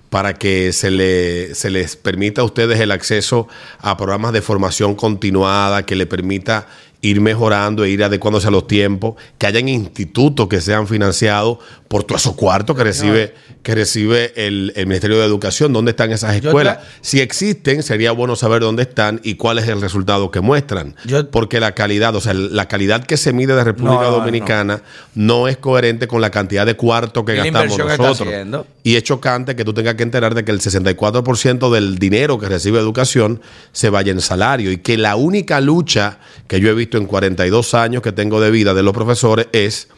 [0.08, 3.46] para que se, le, se les permita a ustedes el acceso
[3.78, 6.66] a programas de formación continuada que le permita
[7.04, 12.02] ir mejorando e ir adecuándose a los tiempos, que hayan institutos que sean financiados por
[12.04, 15.72] todos esos cuartos que recibe, que recibe el, el Ministerio de Educación.
[15.72, 16.78] ¿Dónde están esas escuelas?
[17.02, 20.96] Si existen, sería bueno saber dónde están y cuál es el resultado que muestran.
[21.04, 24.82] Yo- Porque la calidad, o sea, la calidad que se mide de República No, Dominicana
[25.14, 25.46] no.
[25.46, 28.66] es coherente con la cantidad de cuartos que gastamos que nosotros.
[28.82, 32.48] Y es chocante que tú tengas que enterar de que el 64% del dinero que
[32.48, 33.40] recibe educación
[33.72, 37.74] se vaya en salario y que la única lucha que yo he visto en 42
[37.74, 39.88] años que tengo de vida de los profesores es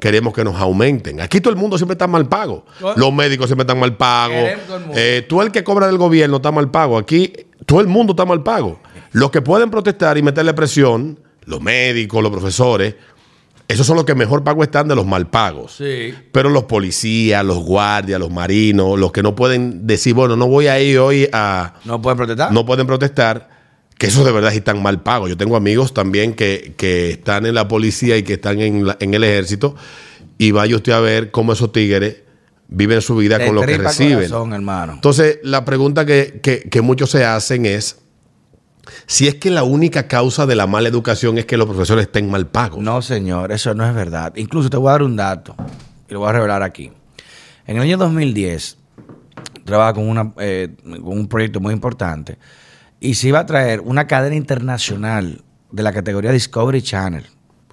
[0.00, 1.20] queremos que nos aumenten.
[1.20, 2.64] Aquí todo el mundo siempre está mal pago.
[2.96, 4.50] Los médicos siempre están mal pagos.
[4.94, 6.98] Eh, tú el que cobra del gobierno está mal pago.
[6.98, 7.32] Aquí
[7.64, 8.80] todo el mundo está mal pago.
[9.12, 12.94] Los que pueden protestar y meterle presión, los médicos, los profesores,
[13.68, 15.72] esos son los que mejor pago están de los mal pagos.
[15.72, 16.14] Sí.
[16.30, 20.68] Pero los policías, los guardias, los marinos, los que no pueden decir, bueno, no voy
[20.68, 21.74] a ir hoy a...
[21.84, 22.52] ¿No pueden protestar?
[22.52, 23.48] No pueden protestar,
[23.98, 25.28] que esos de verdad sí están mal pagos.
[25.30, 28.96] Yo tengo amigos también que, que están en la policía y que están en, la-
[29.00, 29.74] en el ejército
[30.38, 32.18] y vaya usted a ver cómo esos tigres
[32.68, 34.16] viven su vida De con lo que reciben.
[34.16, 34.92] corazón, hermano.
[34.94, 37.98] Entonces, la pregunta que, que- que muchos se hacen es
[39.06, 42.30] si es que la única causa de la mala educación es que los profesores estén
[42.30, 42.80] mal pagos.
[42.82, 44.32] No, señor, eso no es verdad.
[44.36, 45.56] Incluso te voy a dar un dato
[46.08, 46.92] y lo voy a revelar aquí.
[47.66, 48.76] En el año 2010,
[49.64, 52.36] trabajaba con, una, eh, con un proyecto muy importante
[53.06, 55.40] y se iba a traer una cadena internacional
[55.70, 57.24] de la categoría Discovery Channel.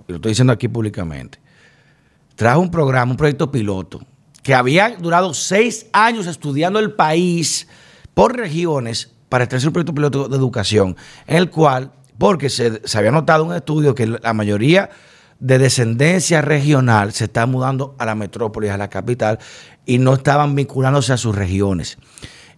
[0.07, 1.39] Lo estoy diciendo aquí públicamente.
[2.35, 4.05] Trajo un programa, un proyecto piloto,
[4.43, 7.67] que había durado seis años estudiando el país
[8.13, 12.97] por regiones para traerse un proyecto piloto de educación, en el cual, porque se, se
[12.99, 14.91] había notado un estudio que la mayoría
[15.39, 19.39] de descendencia regional se está mudando a la metrópolis, a la capital,
[19.83, 21.97] y no estaban vinculándose a sus regiones.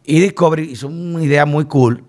[0.04, 2.04] Y Discovery hizo una idea muy cool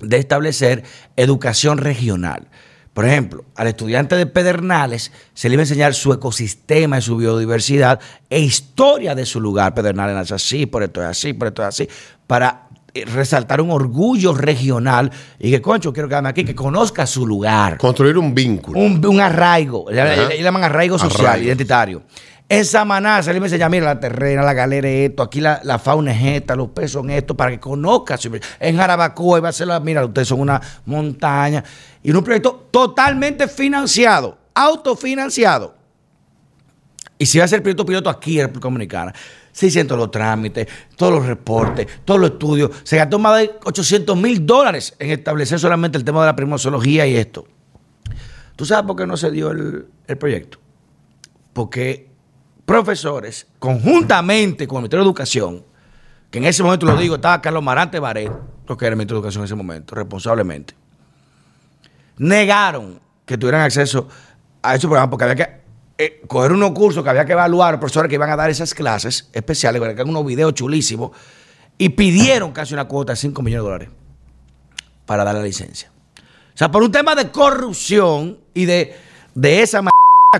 [0.00, 0.84] de establecer
[1.16, 2.48] educación regional.
[2.94, 7.16] Por ejemplo, al estudiante de Pedernales se le iba a enseñar su ecosistema y su
[7.16, 7.98] biodiversidad
[8.30, 9.74] e historia de su lugar.
[9.74, 11.88] Pedernales nace así, por esto es así, por esto es así,
[12.28, 17.26] para eh, resaltar un orgullo regional y que, concho, quiero quedarme aquí, que conozca su
[17.26, 17.78] lugar.
[17.78, 18.78] Construir un vínculo.
[18.78, 22.04] Un, un arraigo, le llaman arraigo social, identitario.
[22.48, 25.40] En Samaná se le iba a enseñar, mira, la terrena, la galera es esto, aquí
[25.40, 28.16] la, la fauna es esta, los peces son esto, para que conozca.
[28.18, 31.64] su- En Jarabacoa iba a ser la, mira, ustedes son una montaña.
[32.02, 35.74] Y en un proyecto totalmente financiado, autofinanciado.
[37.16, 39.14] Y si va a ser proyecto piloto aquí en República Dominicana,
[39.52, 42.70] 600 los trámites, todos los reportes, todos los estudios.
[42.82, 47.06] Se gastó más de 800 mil dólares en establecer solamente el tema de la primosología
[47.06, 47.46] y esto.
[48.56, 50.58] ¿Tú sabes por qué no se dio el, el proyecto?
[51.52, 52.10] Porque
[52.64, 55.64] profesores, conjuntamente con el Ministerio de Educación,
[56.30, 58.32] que en ese momento lo digo, estaba Carlos Marante Baret,
[58.66, 60.74] lo que era el Ministerio de Educación en ese momento, responsablemente,
[62.18, 64.08] negaron que tuvieran acceso
[64.62, 65.64] a esos programas porque había que
[65.96, 68.50] eh, coger unos cursos que había que evaluar a los profesores que iban a dar
[68.50, 71.12] esas clases especiales, que eran unos videos chulísimos,
[71.78, 73.88] y pidieron casi una cuota de 5 millones de dólares
[75.06, 75.90] para dar la licencia.
[76.54, 78.96] O sea, por un tema de corrupción y de,
[79.34, 79.82] de esa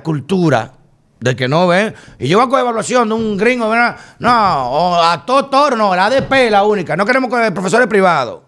[0.02, 0.73] cultura
[1.24, 1.94] de que no ven.
[2.18, 3.96] Y yo voy con evaluación de un gringo, ¿verdad?
[4.18, 6.96] No, o a todo toro, no, la ADP es la única.
[6.96, 8.42] No queremos con profesores privados.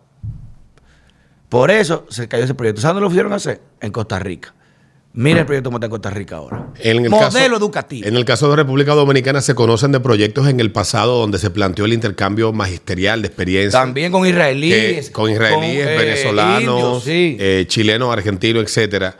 [1.48, 2.80] Por eso se cayó ese proyecto.
[2.82, 3.60] ¿Saben dónde lo a hacer?
[3.80, 4.52] En Costa Rica.
[5.14, 6.66] Mira el proyecto cómo está en Costa Rica ahora.
[6.78, 8.06] En el Modelo caso- educativo.
[8.06, 11.48] En el caso de República Dominicana se conocen de proyectos en el pasado donde se
[11.48, 13.80] planteó el intercambio magisterial de experiencia.
[13.80, 15.06] También con israelíes.
[15.06, 17.38] que- con israelíes, con, eh, venezolanos, sí.
[17.40, 19.16] eh, chilenos, argentinos, etcétera.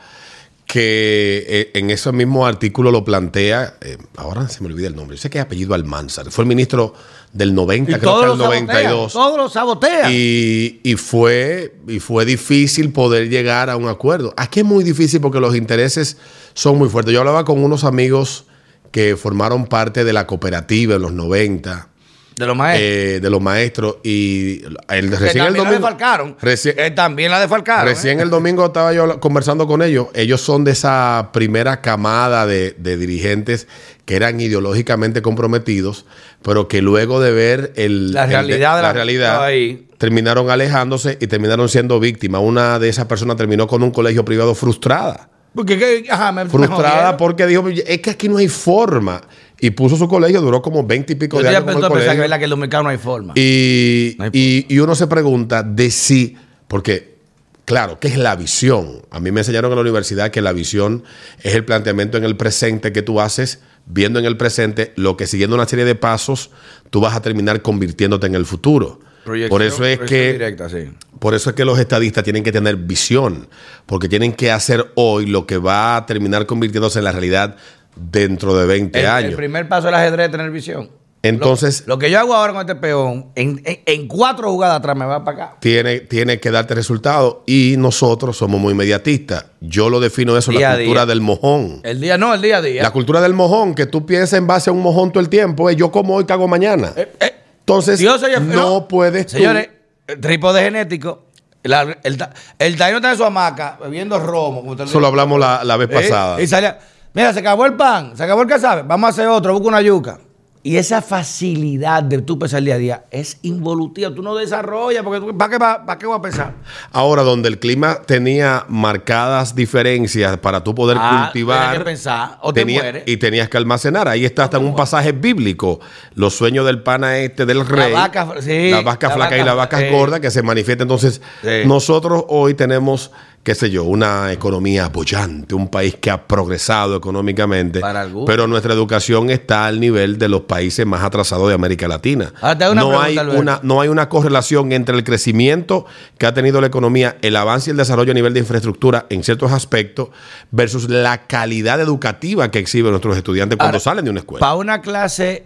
[0.67, 5.17] Que eh, en ese mismo artículo lo plantea, eh, ahora se me olvida el nombre,
[5.17, 6.93] yo sé que es apellido Almanzar, fue el ministro
[7.33, 8.67] del 90, y creo que el los sabotean.
[8.67, 9.13] 92.
[9.13, 10.11] Todos los sabotean.
[10.13, 14.35] Y, y fue, y fue difícil poder llegar a un acuerdo.
[14.37, 16.17] Aquí es muy difícil porque los intereses
[16.55, 17.15] son muy fuertes.
[17.15, 18.47] Yo hablaba con unos amigos
[18.91, 21.91] que formaron parte de la cooperativa en los 90,
[22.37, 22.83] de los maestros.
[22.90, 25.75] eh, de los maestros, y el, que recién el también la domingo...
[25.75, 26.37] defalcaron.
[26.40, 27.87] recién- Eh, también la defalcaron.
[27.87, 28.22] Recién ¿eh?
[28.22, 30.09] el domingo estaba yo conversando con ellos.
[30.14, 33.66] Ellos son de esa primera camada de, de dirigentes
[34.05, 36.05] que eran ideológicamente comprometidos,
[36.42, 39.88] pero que luego de ver el, La realidad la realidad ahí.
[39.99, 42.42] terminaron alejándose y terminaron siendo víctimas.
[42.44, 45.31] Una de esas personas terminó con un colegio privado frustrada.
[45.55, 49.22] Porque, que- ajá, me, Frustrada porque dijo, es que aquí no hay forma.
[49.59, 51.64] Y puso su colegio, duró como 20 y pico Yo de años.
[51.64, 53.33] con el que, que el dominicano no hay forma.
[53.37, 56.37] Y, No hay y- y uno se pregunta de si,
[56.69, 57.16] porque,
[57.64, 59.03] claro, ¿qué es la visión?
[59.11, 61.05] A mí me enseñaron en la universidad que la visión
[61.42, 65.27] es el planteamiento en el presente que tú haces, viendo en el presente lo que
[65.27, 66.51] siguiendo una serie de pasos,
[66.90, 69.01] tú vas a terminar convirtiéndote en el futuro.
[69.25, 70.90] Proyección- Por eso es que directa, sí.
[71.19, 73.49] por eso es que los estadistas tienen que tener visión,
[73.87, 77.57] porque tienen que hacer hoy lo que va a terminar convirtiéndose en la realidad
[77.97, 79.31] dentro de 20 El, años.
[79.31, 80.91] el primer paso del ajedrez es tener visión.
[81.23, 84.97] Entonces, Lo que yo hago ahora con este peón, en, en- en cuatro jugadas atrás
[84.97, 85.57] me va para acá.
[85.59, 89.47] tiene, tiene que darte resultados y nosotros somos muy inmediatistas.
[89.61, 91.07] Yo lo defino eso, Día la cultura día.
[91.07, 91.81] del mojón.
[91.83, 92.83] El día no, el día a día.
[92.83, 95.69] La cultura del mojón, que tú piensas en base a un mojón todo el tiempo,
[95.69, 96.93] es yo como hoy, cago mañana.
[96.95, 99.69] Eh, eh, Entonces, Dios oye, no, puedes tú- Señores,
[100.07, 101.25] el trípode genético.
[101.65, 102.19] la- el,
[102.61, 104.61] el está en su hamaca bebiendo romo.
[104.61, 106.41] Como usted Eso lo hablamos la, la vez Eh, pasada.
[106.41, 106.79] Y salía,
[107.17, 109.83] mira, se acabó el pan, se acabó el casabe, vamos a hacer otro, busca una
[109.83, 110.21] yuca.
[110.63, 114.13] Y esa facilidad de tú pensar día a día es involutiva.
[114.13, 116.55] Tú no desarrollas, porque tú- ¿para qué, va- para qué voy a pensar?
[116.91, 121.61] Ahora, donde el clima tenía marcadas diferencias para tú poder Ah, cultivar.
[121.61, 123.05] tienes que pensar, o te tenía- mueres.
[123.07, 124.09] Y tenías que almacenar.
[124.09, 125.79] Ahí está hasta en un pasaje bíblico.
[126.17, 127.93] Los sueños del pana este del rey.
[127.93, 129.93] vaca, sí, la vaca la flaca y la vaca eh.
[129.93, 130.83] gorda que se manifiesta.
[130.83, 131.63] Entonces, Sí.
[131.65, 133.13] nosotros hoy tenemos,
[133.47, 137.81] qué sé yo, una economía apoyante, un país que ha progresado económicamente.
[138.27, 142.33] Pero nuestra educación está al nivel de los países más atrasados de América Latina.
[142.43, 145.87] Una no, pregunta, hay una, no hay una correlación entre el crecimiento
[146.19, 149.23] que ha tenido la economía, el avance y el desarrollo a nivel de infraestructura en
[149.23, 150.09] ciertos aspectos,
[150.51, 154.41] versus la calidad educativa que exhiben nuestros estudiantes cuando Ahora, salen de una escuela.
[154.41, 155.45] Para una clase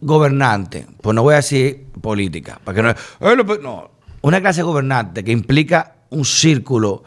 [0.00, 2.90] gobernante, pues no voy a decir política, para que no,
[3.30, 3.90] eh, no,
[4.22, 7.02] una clase gobernante que implica un círculo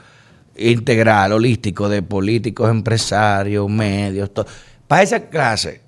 [0.57, 4.45] integral, holístico de políticos, empresarios, medios, todo.
[4.87, 5.81] Para esa clase,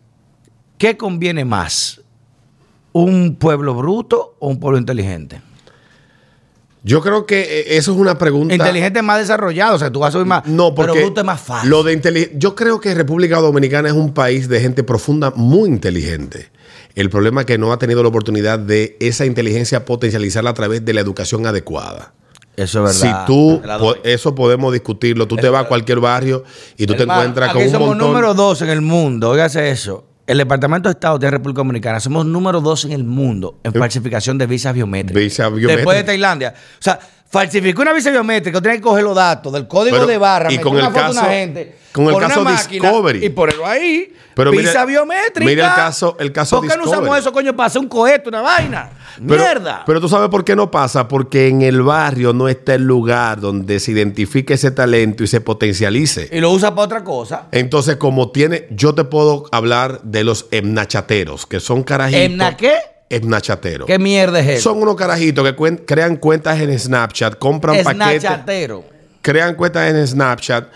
[0.77, 2.01] ¿qué conviene más?
[2.93, 5.41] ¿Un pueblo bruto o un pueblo inteligente?
[6.83, 8.55] Yo creo que eh, eso es una pregunta.
[8.55, 10.45] Inteligente más desarrollado, o sea, tú vas a subir más.
[10.45, 11.69] No, porque pero bruto es más fácil.
[11.69, 16.49] Lo de Yo creo que República Dominicana es un país de gente profunda, muy inteligente.
[16.95, 20.83] El problema es que no ha tenido la oportunidad de esa inteligencia potencializarla a través
[20.85, 22.13] de la educación adecuada.
[22.57, 23.25] Eso es Si verdad.
[23.27, 23.93] tú, la doy.
[23.95, 25.27] po- eso podemos discutirlo.
[25.27, 26.43] Tú te vas a cualquier barrio
[26.75, 28.07] y tú te encuentras con un somos montón.
[28.09, 29.29] número dos en el mundo.
[29.29, 30.03] Óigase eso.
[30.25, 34.37] El Departamento de Estado de República Dominicana somos número dos en el mundo en falsificación
[34.37, 35.23] de visas biométricas.
[35.23, 35.75] Visa biométrica.
[35.77, 36.53] Después de Tailandia.
[36.57, 40.17] O sea, falsificó una visa biométrica, tiene que coger los datos del código Pero- de
[40.17, 43.25] barra, y con una el foto de caso- una gente, con el caso Discovery.
[43.25, 44.13] Y ponerlo ahí.
[44.35, 45.49] Pero visa mire- biométrica.
[45.49, 48.29] mire el caso- el caso ¿Por qué no usamos eso, coño, para hacer un cohete,
[48.29, 48.91] una vaina?
[49.27, 49.81] Pero- Mierda.
[49.83, 53.39] Pero tú sabes por qué no pasa, porque en el barrio no está el lugar
[53.41, 56.29] donde se identifique ese talento y se potencialice.
[56.31, 57.47] y lo usa para otra cosa.
[57.51, 62.21] Entonces, como tiene, yo te puedo hablar de los emnachateros, que son carajitos.
[62.21, 62.75] ¿Emna qué?
[63.09, 63.87] Emnachateros.
[63.87, 64.69] ¿Qué mierda es eso?
[64.71, 68.83] Son unos carajitos que cuen- crean cuentas en Snapchat, compran paquetes, Snapchatero.
[69.21, 70.67] crean cuentas en Snapchat,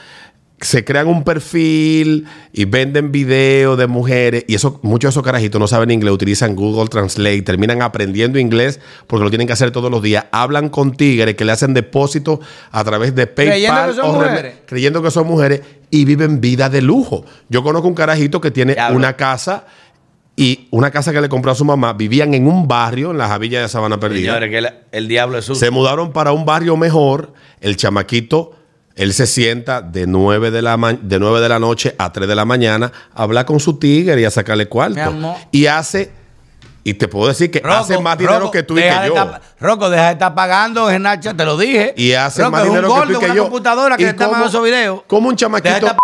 [0.61, 4.45] se crean un perfil y venden videos de mujeres.
[4.47, 8.79] Y eso, muchos de esos carajitos no saben inglés, utilizan Google Translate, terminan aprendiendo inglés
[9.07, 10.25] porque lo tienen que hacer todos los días.
[10.31, 12.39] Hablan con tigres que le hacen depósitos
[12.71, 13.53] a través de PayPal.
[13.57, 14.53] Creyendo que son o mujeres.
[14.67, 17.25] creyendo que son mujeres y viven vida de lujo.
[17.49, 19.65] Yo conozco un carajito que tiene una casa
[20.35, 21.93] y una casa que le compró a su mamá.
[21.93, 24.33] Vivían en un barrio en las Avillas de Sabana Perdida.
[24.33, 25.45] Señores, que el, el diablo es.
[25.45, 27.33] Se mudaron para un barrio mejor.
[27.59, 28.53] El chamaquito,
[28.95, 32.27] él se sienta de 9 de la, ma- de 9 de la noche a 3
[32.27, 35.35] de la mañana a hablar con su tigre y a sacarle cuarto.
[35.51, 36.11] Y hace,
[36.83, 39.13] y te puedo decir que hace más dinero Rocco, que tú y que de yo.
[39.13, 41.93] estar- Rocco, deja de estar pagando en Snapchat, te lo dije.
[41.97, 43.43] Y hace Rocco, más es un dinero que tú y que una yo.
[43.43, 45.01] computadora que ¿Y le está mandando esos videos.
[45.07, 45.75] Como un Deja de chamaquito.
[45.87, 45.97] estar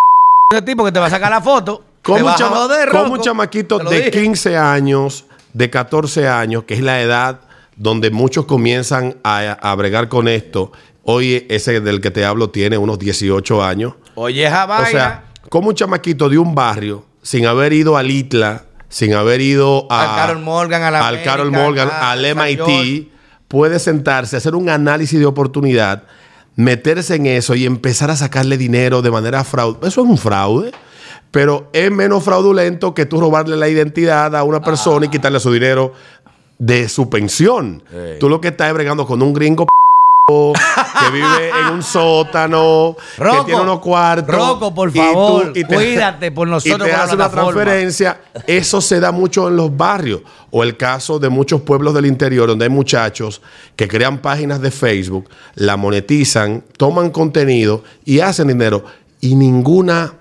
[0.53, 1.83] ese tipo que te va a sacar la foto.
[2.07, 4.11] Como un, chama- como un chamaquito de dije.
[4.11, 7.41] 15 años, de 14 años, que es la edad
[7.75, 10.71] donde muchos comienzan a, a bregar con esto.
[11.03, 13.93] Hoy ese del que te hablo tiene unos 18 años.
[14.15, 14.89] Oye, esa O vaina.
[14.89, 19.85] sea, como un chamaquito de un barrio, sin haber ido al ITLA, sin haber ido
[19.91, 23.09] a, Al Carol Morgan, a la al América, Carol Morgan, a al MIT,
[23.47, 26.03] puede sentarse, hacer un análisis de oportunidad,
[26.55, 29.87] meterse en eso y empezar a sacarle dinero de manera fraude.
[29.87, 30.71] Eso es un fraude.
[31.31, 35.51] Pero es menos fraudulento que tú robarle la identidad a una persona y quitarle su
[35.51, 35.93] dinero
[36.57, 37.83] de su pensión.
[38.19, 39.65] Tú lo que estás es bregando con un gringo
[40.29, 44.35] que vive en un sótano, que Rocco, tiene unos cuartos.
[44.35, 48.19] Rocco, por y tú- favor, y cuídate por nosotros Y te hace una transferencia.
[48.45, 50.21] Eso se da mucho en los barrios.
[50.51, 53.41] O el caso de muchos pueblos del interior donde hay muchachos
[53.77, 58.83] que crean páginas de Facebook, la monetizan, toman contenido y hacen dinero.
[59.21, 60.13] Y ninguna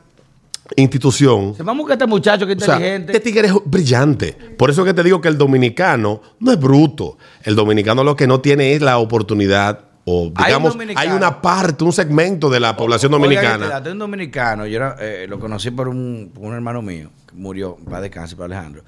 [0.75, 3.13] institución Se vamos a buscar este muchacho que es o sea, inteligente.
[3.13, 4.33] este tigre es brillante.
[4.33, 7.19] Por eso que te digo que el dominicano no es bruto.
[7.43, 11.41] El dominicano lo que no tiene es la oportunidad, o Hay un digamos, hay, una
[11.41, 13.65] parte, un segmento de la población Oiga, dominicana.
[13.65, 17.11] este dato, un dominicano, yo era, eh, lo conocí por un, por un hermano mío,
[17.29, 18.85] que murió, para descansar, para Alejandro,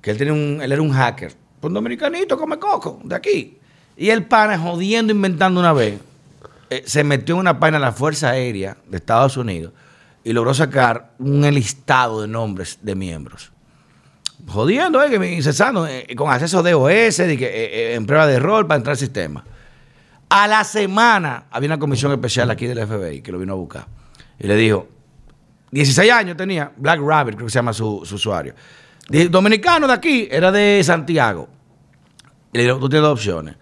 [0.00, 3.58] que él, tenía un, él era un hacker Un dominicanito come coco, de aquí.
[3.96, 5.98] Y el pana, jodiendo, inventando una vez,
[6.70, 9.72] eh, se metió en una página de la Fuerza Aérea de Estados Unidos
[10.26, 13.52] y logró sacar un listado de nombres de miembros.
[14.48, 16.72] Jodiendo, eh, que me- incesando, eh, con acceso de
[17.38, 19.44] que, eh, eh, en prueba de rol para entrar al sistema.
[20.28, 23.86] A la semana había una comisión especial aquí del FBI que lo vino a buscar.
[24.36, 24.88] Y le dijo,
[25.70, 28.52] 16 años tenía, Black Rabbit, creo que se llama su, su usuario.
[29.08, 31.48] Dice, Dominicano de aquí, era de Santiago.
[32.52, 33.54] Y le dijo, tú tienes dos opciones.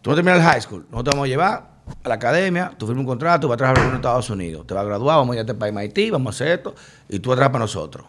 [0.00, 1.70] Tú no terminas el high school, nosotros te vamos a llevar
[2.04, 4.82] a la academia, tú firmas un contrato, vas a trabajar en Estados Unidos, te vas
[4.82, 6.74] a graduar, vamos a irte para MIT, vamos a hacer esto,
[7.08, 8.06] y tú atrás para nosotros,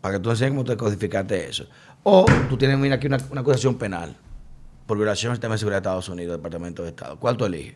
[0.00, 1.66] para que tú enseñes cómo te codificaste eso.
[2.04, 4.16] O tú tienes mira, aquí una, acusación penal
[4.86, 7.16] por violación al sistema de seguridad de Estados Unidos, Departamento de Estado.
[7.18, 7.74] ¿Cuál tú eliges?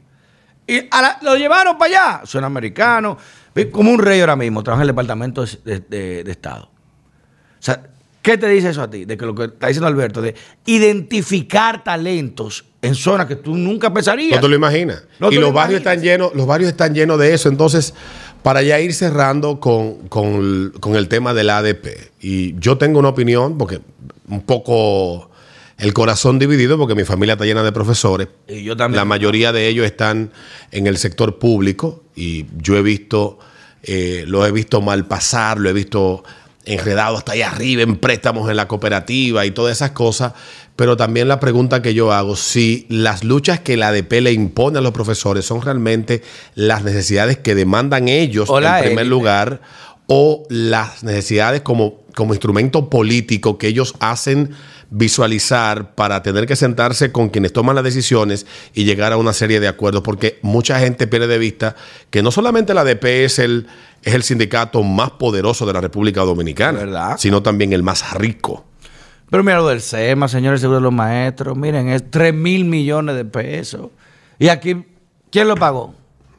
[0.66, 0.88] Y
[1.22, 2.26] lo llevaron para allá.
[2.26, 3.16] Suena americano.
[3.70, 4.64] Como un rey ahora mismo.
[4.64, 6.64] Trabaja en el Departamento de, de- de- de Estado.
[6.64, 7.86] O sea,
[8.20, 9.05] ¿qué te dice eso a ti?
[9.05, 10.34] De que lo que está diciendo Alberto, de
[10.64, 14.37] identificar talentos en zonas que tú nunca pensarías.
[14.37, 15.03] No te lo imaginas.
[15.18, 15.95] No te y lo los barrios imaginas.
[15.95, 17.49] están llenos, los barrios están llenos de eso.
[17.49, 17.95] Entonces,
[18.43, 23.09] para ya ir cerrando con, con- con el tema del ADP, y yo tengo una
[23.09, 23.80] opinión, porque
[24.28, 25.30] un poco
[25.78, 28.28] el corazón dividido, porque mi familia está llena de profesores.
[28.49, 28.97] Y yo también.
[28.97, 30.30] La mayoría de ellos están
[30.70, 33.39] en el sector público, y yo he visto,
[33.82, 36.24] eh, lo he visto mal pasar, lo he visto
[36.64, 40.32] enredado hasta allá arriba en préstamos en la cooperativa y todas esas cosas.
[40.77, 44.79] Pero también la pregunta que yo hago, si las luchas que la ADP le impone
[44.79, 46.22] a los profesores son realmente
[46.55, 49.62] las necesidades que demandan ellos en primer lugar
[50.07, 54.51] o las necesidades como, como instrumento político que ellos hacen
[54.91, 59.59] visualizar para tener que sentarse con quienes toman las decisiones y llegar a una serie
[59.59, 61.74] de acuerdos, porque mucha gente pierde de vista
[62.11, 63.66] que no solamente la ADP es el,
[64.03, 67.16] es el sindicato más poderoso de la República Dominicana, ¿Verdad?
[67.18, 68.64] sino también el más rico.
[69.31, 71.57] Pero mira lo del SEMA, señores, seguro de los maestros.
[71.57, 73.89] Miren, es 3 mil millones de pesos.
[74.39, 74.85] Y aquí,
[75.31, 75.95] ¿quién lo pagó?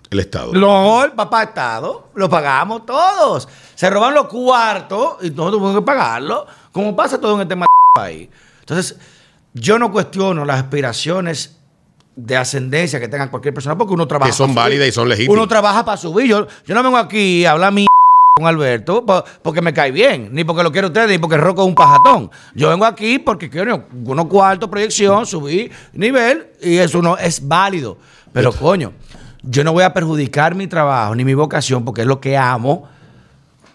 [0.09, 0.53] El Estado.
[0.53, 3.47] No, el papá Estado, lo pagamos todos.
[3.75, 7.67] Se roban los cuartos y nosotros tenemos que pagarlo, como pasa todo en este mal
[7.93, 8.29] país.
[8.61, 8.97] Entonces,
[9.53, 11.57] yo no cuestiono las aspiraciones
[12.15, 14.31] de ascendencia que tenga cualquier persona, porque uno trabaja.
[14.31, 15.37] Que son válidas y son legítimas.
[15.37, 16.27] Uno trabaja para subir.
[16.27, 17.85] Yo, yo no vengo aquí a hablar mi
[18.37, 21.61] con Alberto po- porque me cae bien, ni porque lo quiero usted, ni porque Rocco
[21.63, 22.29] es un pajatón.
[22.53, 27.97] Yo vengo aquí porque quiero unos cuartos, proyección, subir nivel y eso no es válido.
[28.33, 28.93] Pero coño,
[29.41, 32.87] yo no voy a perjudicar mi trabajo ni mi vocación porque es lo que amo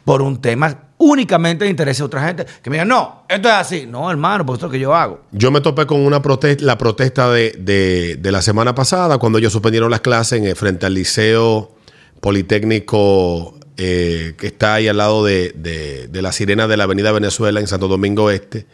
[0.05, 2.47] por un tema únicamente de interés de otra gente.
[2.63, 3.87] Que me digan, no, esto es así.
[3.89, 5.21] No, hermano, pues esto es lo que yo hago.
[5.33, 9.39] Yo me topé con una protesta, la protesta de, de- de la semana pasada, cuando
[9.39, 11.73] ellos suspendieron las clases en, frente al Liceo
[12.21, 17.13] Politécnico eh, que está ahí al lado de, de- de la sirena de la Avenida
[17.13, 18.67] Venezuela en Santo Domingo Este.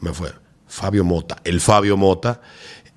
[0.00, 0.30] Me fue
[0.66, 2.40] Fabio Mota, el Fabio Mota.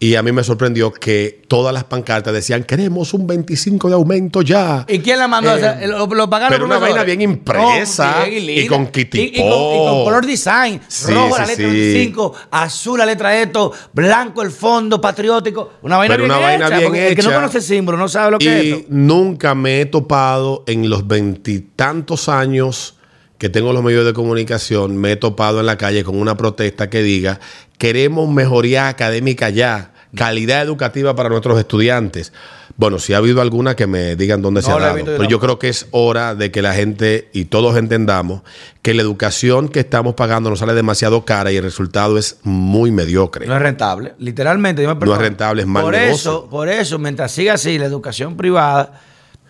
[0.03, 4.41] Y a mí me sorprendió que todas las pancartas decían, queremos un 25 de aumento
[4.41, 4.85] ya.
[4.89, 5.87] ¿Y quién la mandó a hacer?
[5.87, 8.87] ¿Lo, lo pagaron pero una vaina bien impresa bien y con Y, y con, y
[8.91, 9.85] kitipó.
[9.87, 10.81] con color design.
[10.89, 11.75] Sí, rojo la letra sí.
[11.77, 15.73] 25, azul la letra esto, blanco el fondo, patriótico.
[15.83, 16.75] Una vaina Pero bien una vaina hecha.
[16.79, 17.37] bien porque El que no hecha.
[17.39, 18.85] conoce el símbolo no sabe lo que es Y esto.
[18.89, 22.97] nunca me he topado en los veintitantos años
[23.37, 26.89] que tengo los medios de comunicación, me he topado en la calle con una protesta
[26.89, 27.39] que diga,
[27.77, 32.33] queremos mejoría académica ya, calidad educativa para nuestros estudiantes.
[32.75, 35.39] Bueno, si ha habido alguna que me digan dónde se ha dado, pero yo tampoco.
[35.39, 38.41] creo que es hora de que la gente y todos entendamos
[38.81, 42.91] que la educación que estamos pagando nos sale demasiado cara y el resultado es muy
[42.91, 43.45] mediocre.
[43.45, 44.13] No es rentable.
[44.17, 46.31] Literalmente, yo me No es rentable, es mal por negocio.
[46.31, 48.99] Eso, por eso, mientras siga así, la educación privada,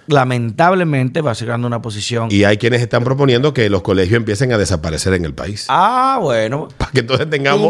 [0.08, 2.28] lamentablemente va dando una posición.
[2.32, 5.66] Y hay quienes están proponiendo que los colegios empiecen a desaparecer en el país.
[5.70, 6.68] Ah, bueno.
[6.78, 7.70] Para que entonces tengamos...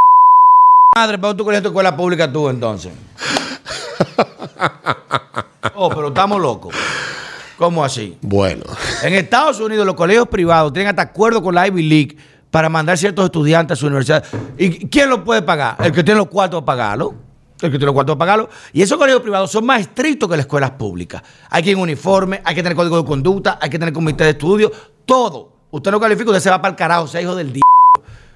[0.96, 2.94] Madre, pero tú colegio tu escuela pública tú entonces.
[5.76, 6.76] oh, pero estamos locos.
[7.58, 8.18] ¿Cómo así?
[8.22, 8.64] Bueno,
[9.02, 12.18] En Estados Unidos los colegios privados tienen hasta acuerdo con la Ivy League
[12.52, 14.24] para mandar ciertos estudiantes a su universidad.
[14.58, 15.78] ¿Y quién lo puede pagar?
[15.80, 17.16] El que tiene los cuartos para pagarlo.
[17.62, 18.50] El que tiene los cuartos para pagarlo.
[18.74, 21.24] Y esos colegios privados son más estrictos que las escuelas públicas.
[21.50, 24.26] Hay que ir en uniforme, hay que tener código de conducta, hay que tener comité
[24.26, 24.72] de estudio,
[25.06, 25.50] todo.
[25.72, 27.64] Usted no califica, usted se va para el carajo, sea hijo del día.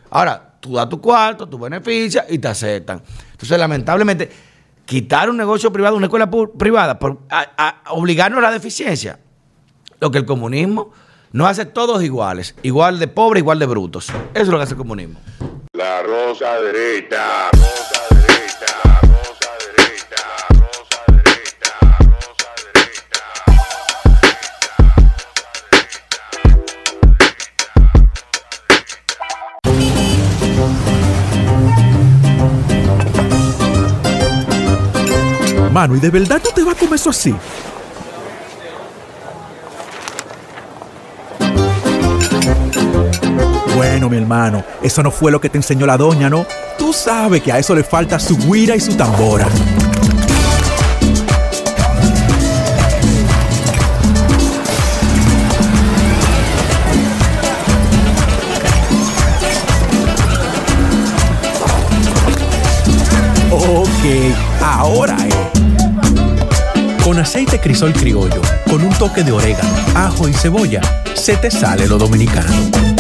[0.10, 3.02] Ahora, tú das tu cuarto, tu beneficia y te aceptan.
[3.32, 4.30] Entonces, lamentablemente,
[4.86, 7.20] quitar un negocio privado, una escuela privada, por,
[7.90, 9.20] obligarnos a la deficiencia,
[10.00, 10.92] lo que el comunismo
[11.32, 14.10] nos hace todos iguales, igual de pobres, igual de brutos.
[14.10, 15.20] Eso es lo que hace el comunismo.
[15.74, 17.97] La rosa derecha, rosa
[35.86, 37.36] ¿y de verdad tú te vas a comer eso así?
[43.76, 46.48] Bueno, mi hermano, eso no fue lo que te enseñó la doña, ¿no?
[46.80, 49.48] Tú sabes que a eso le falta su guira y su tambora.
[67.28, 70.80] Aceite crisol criollo, con un toque de orégano, ajo y cebolla,
[71.14, 72.97] se te sale lo dominicano.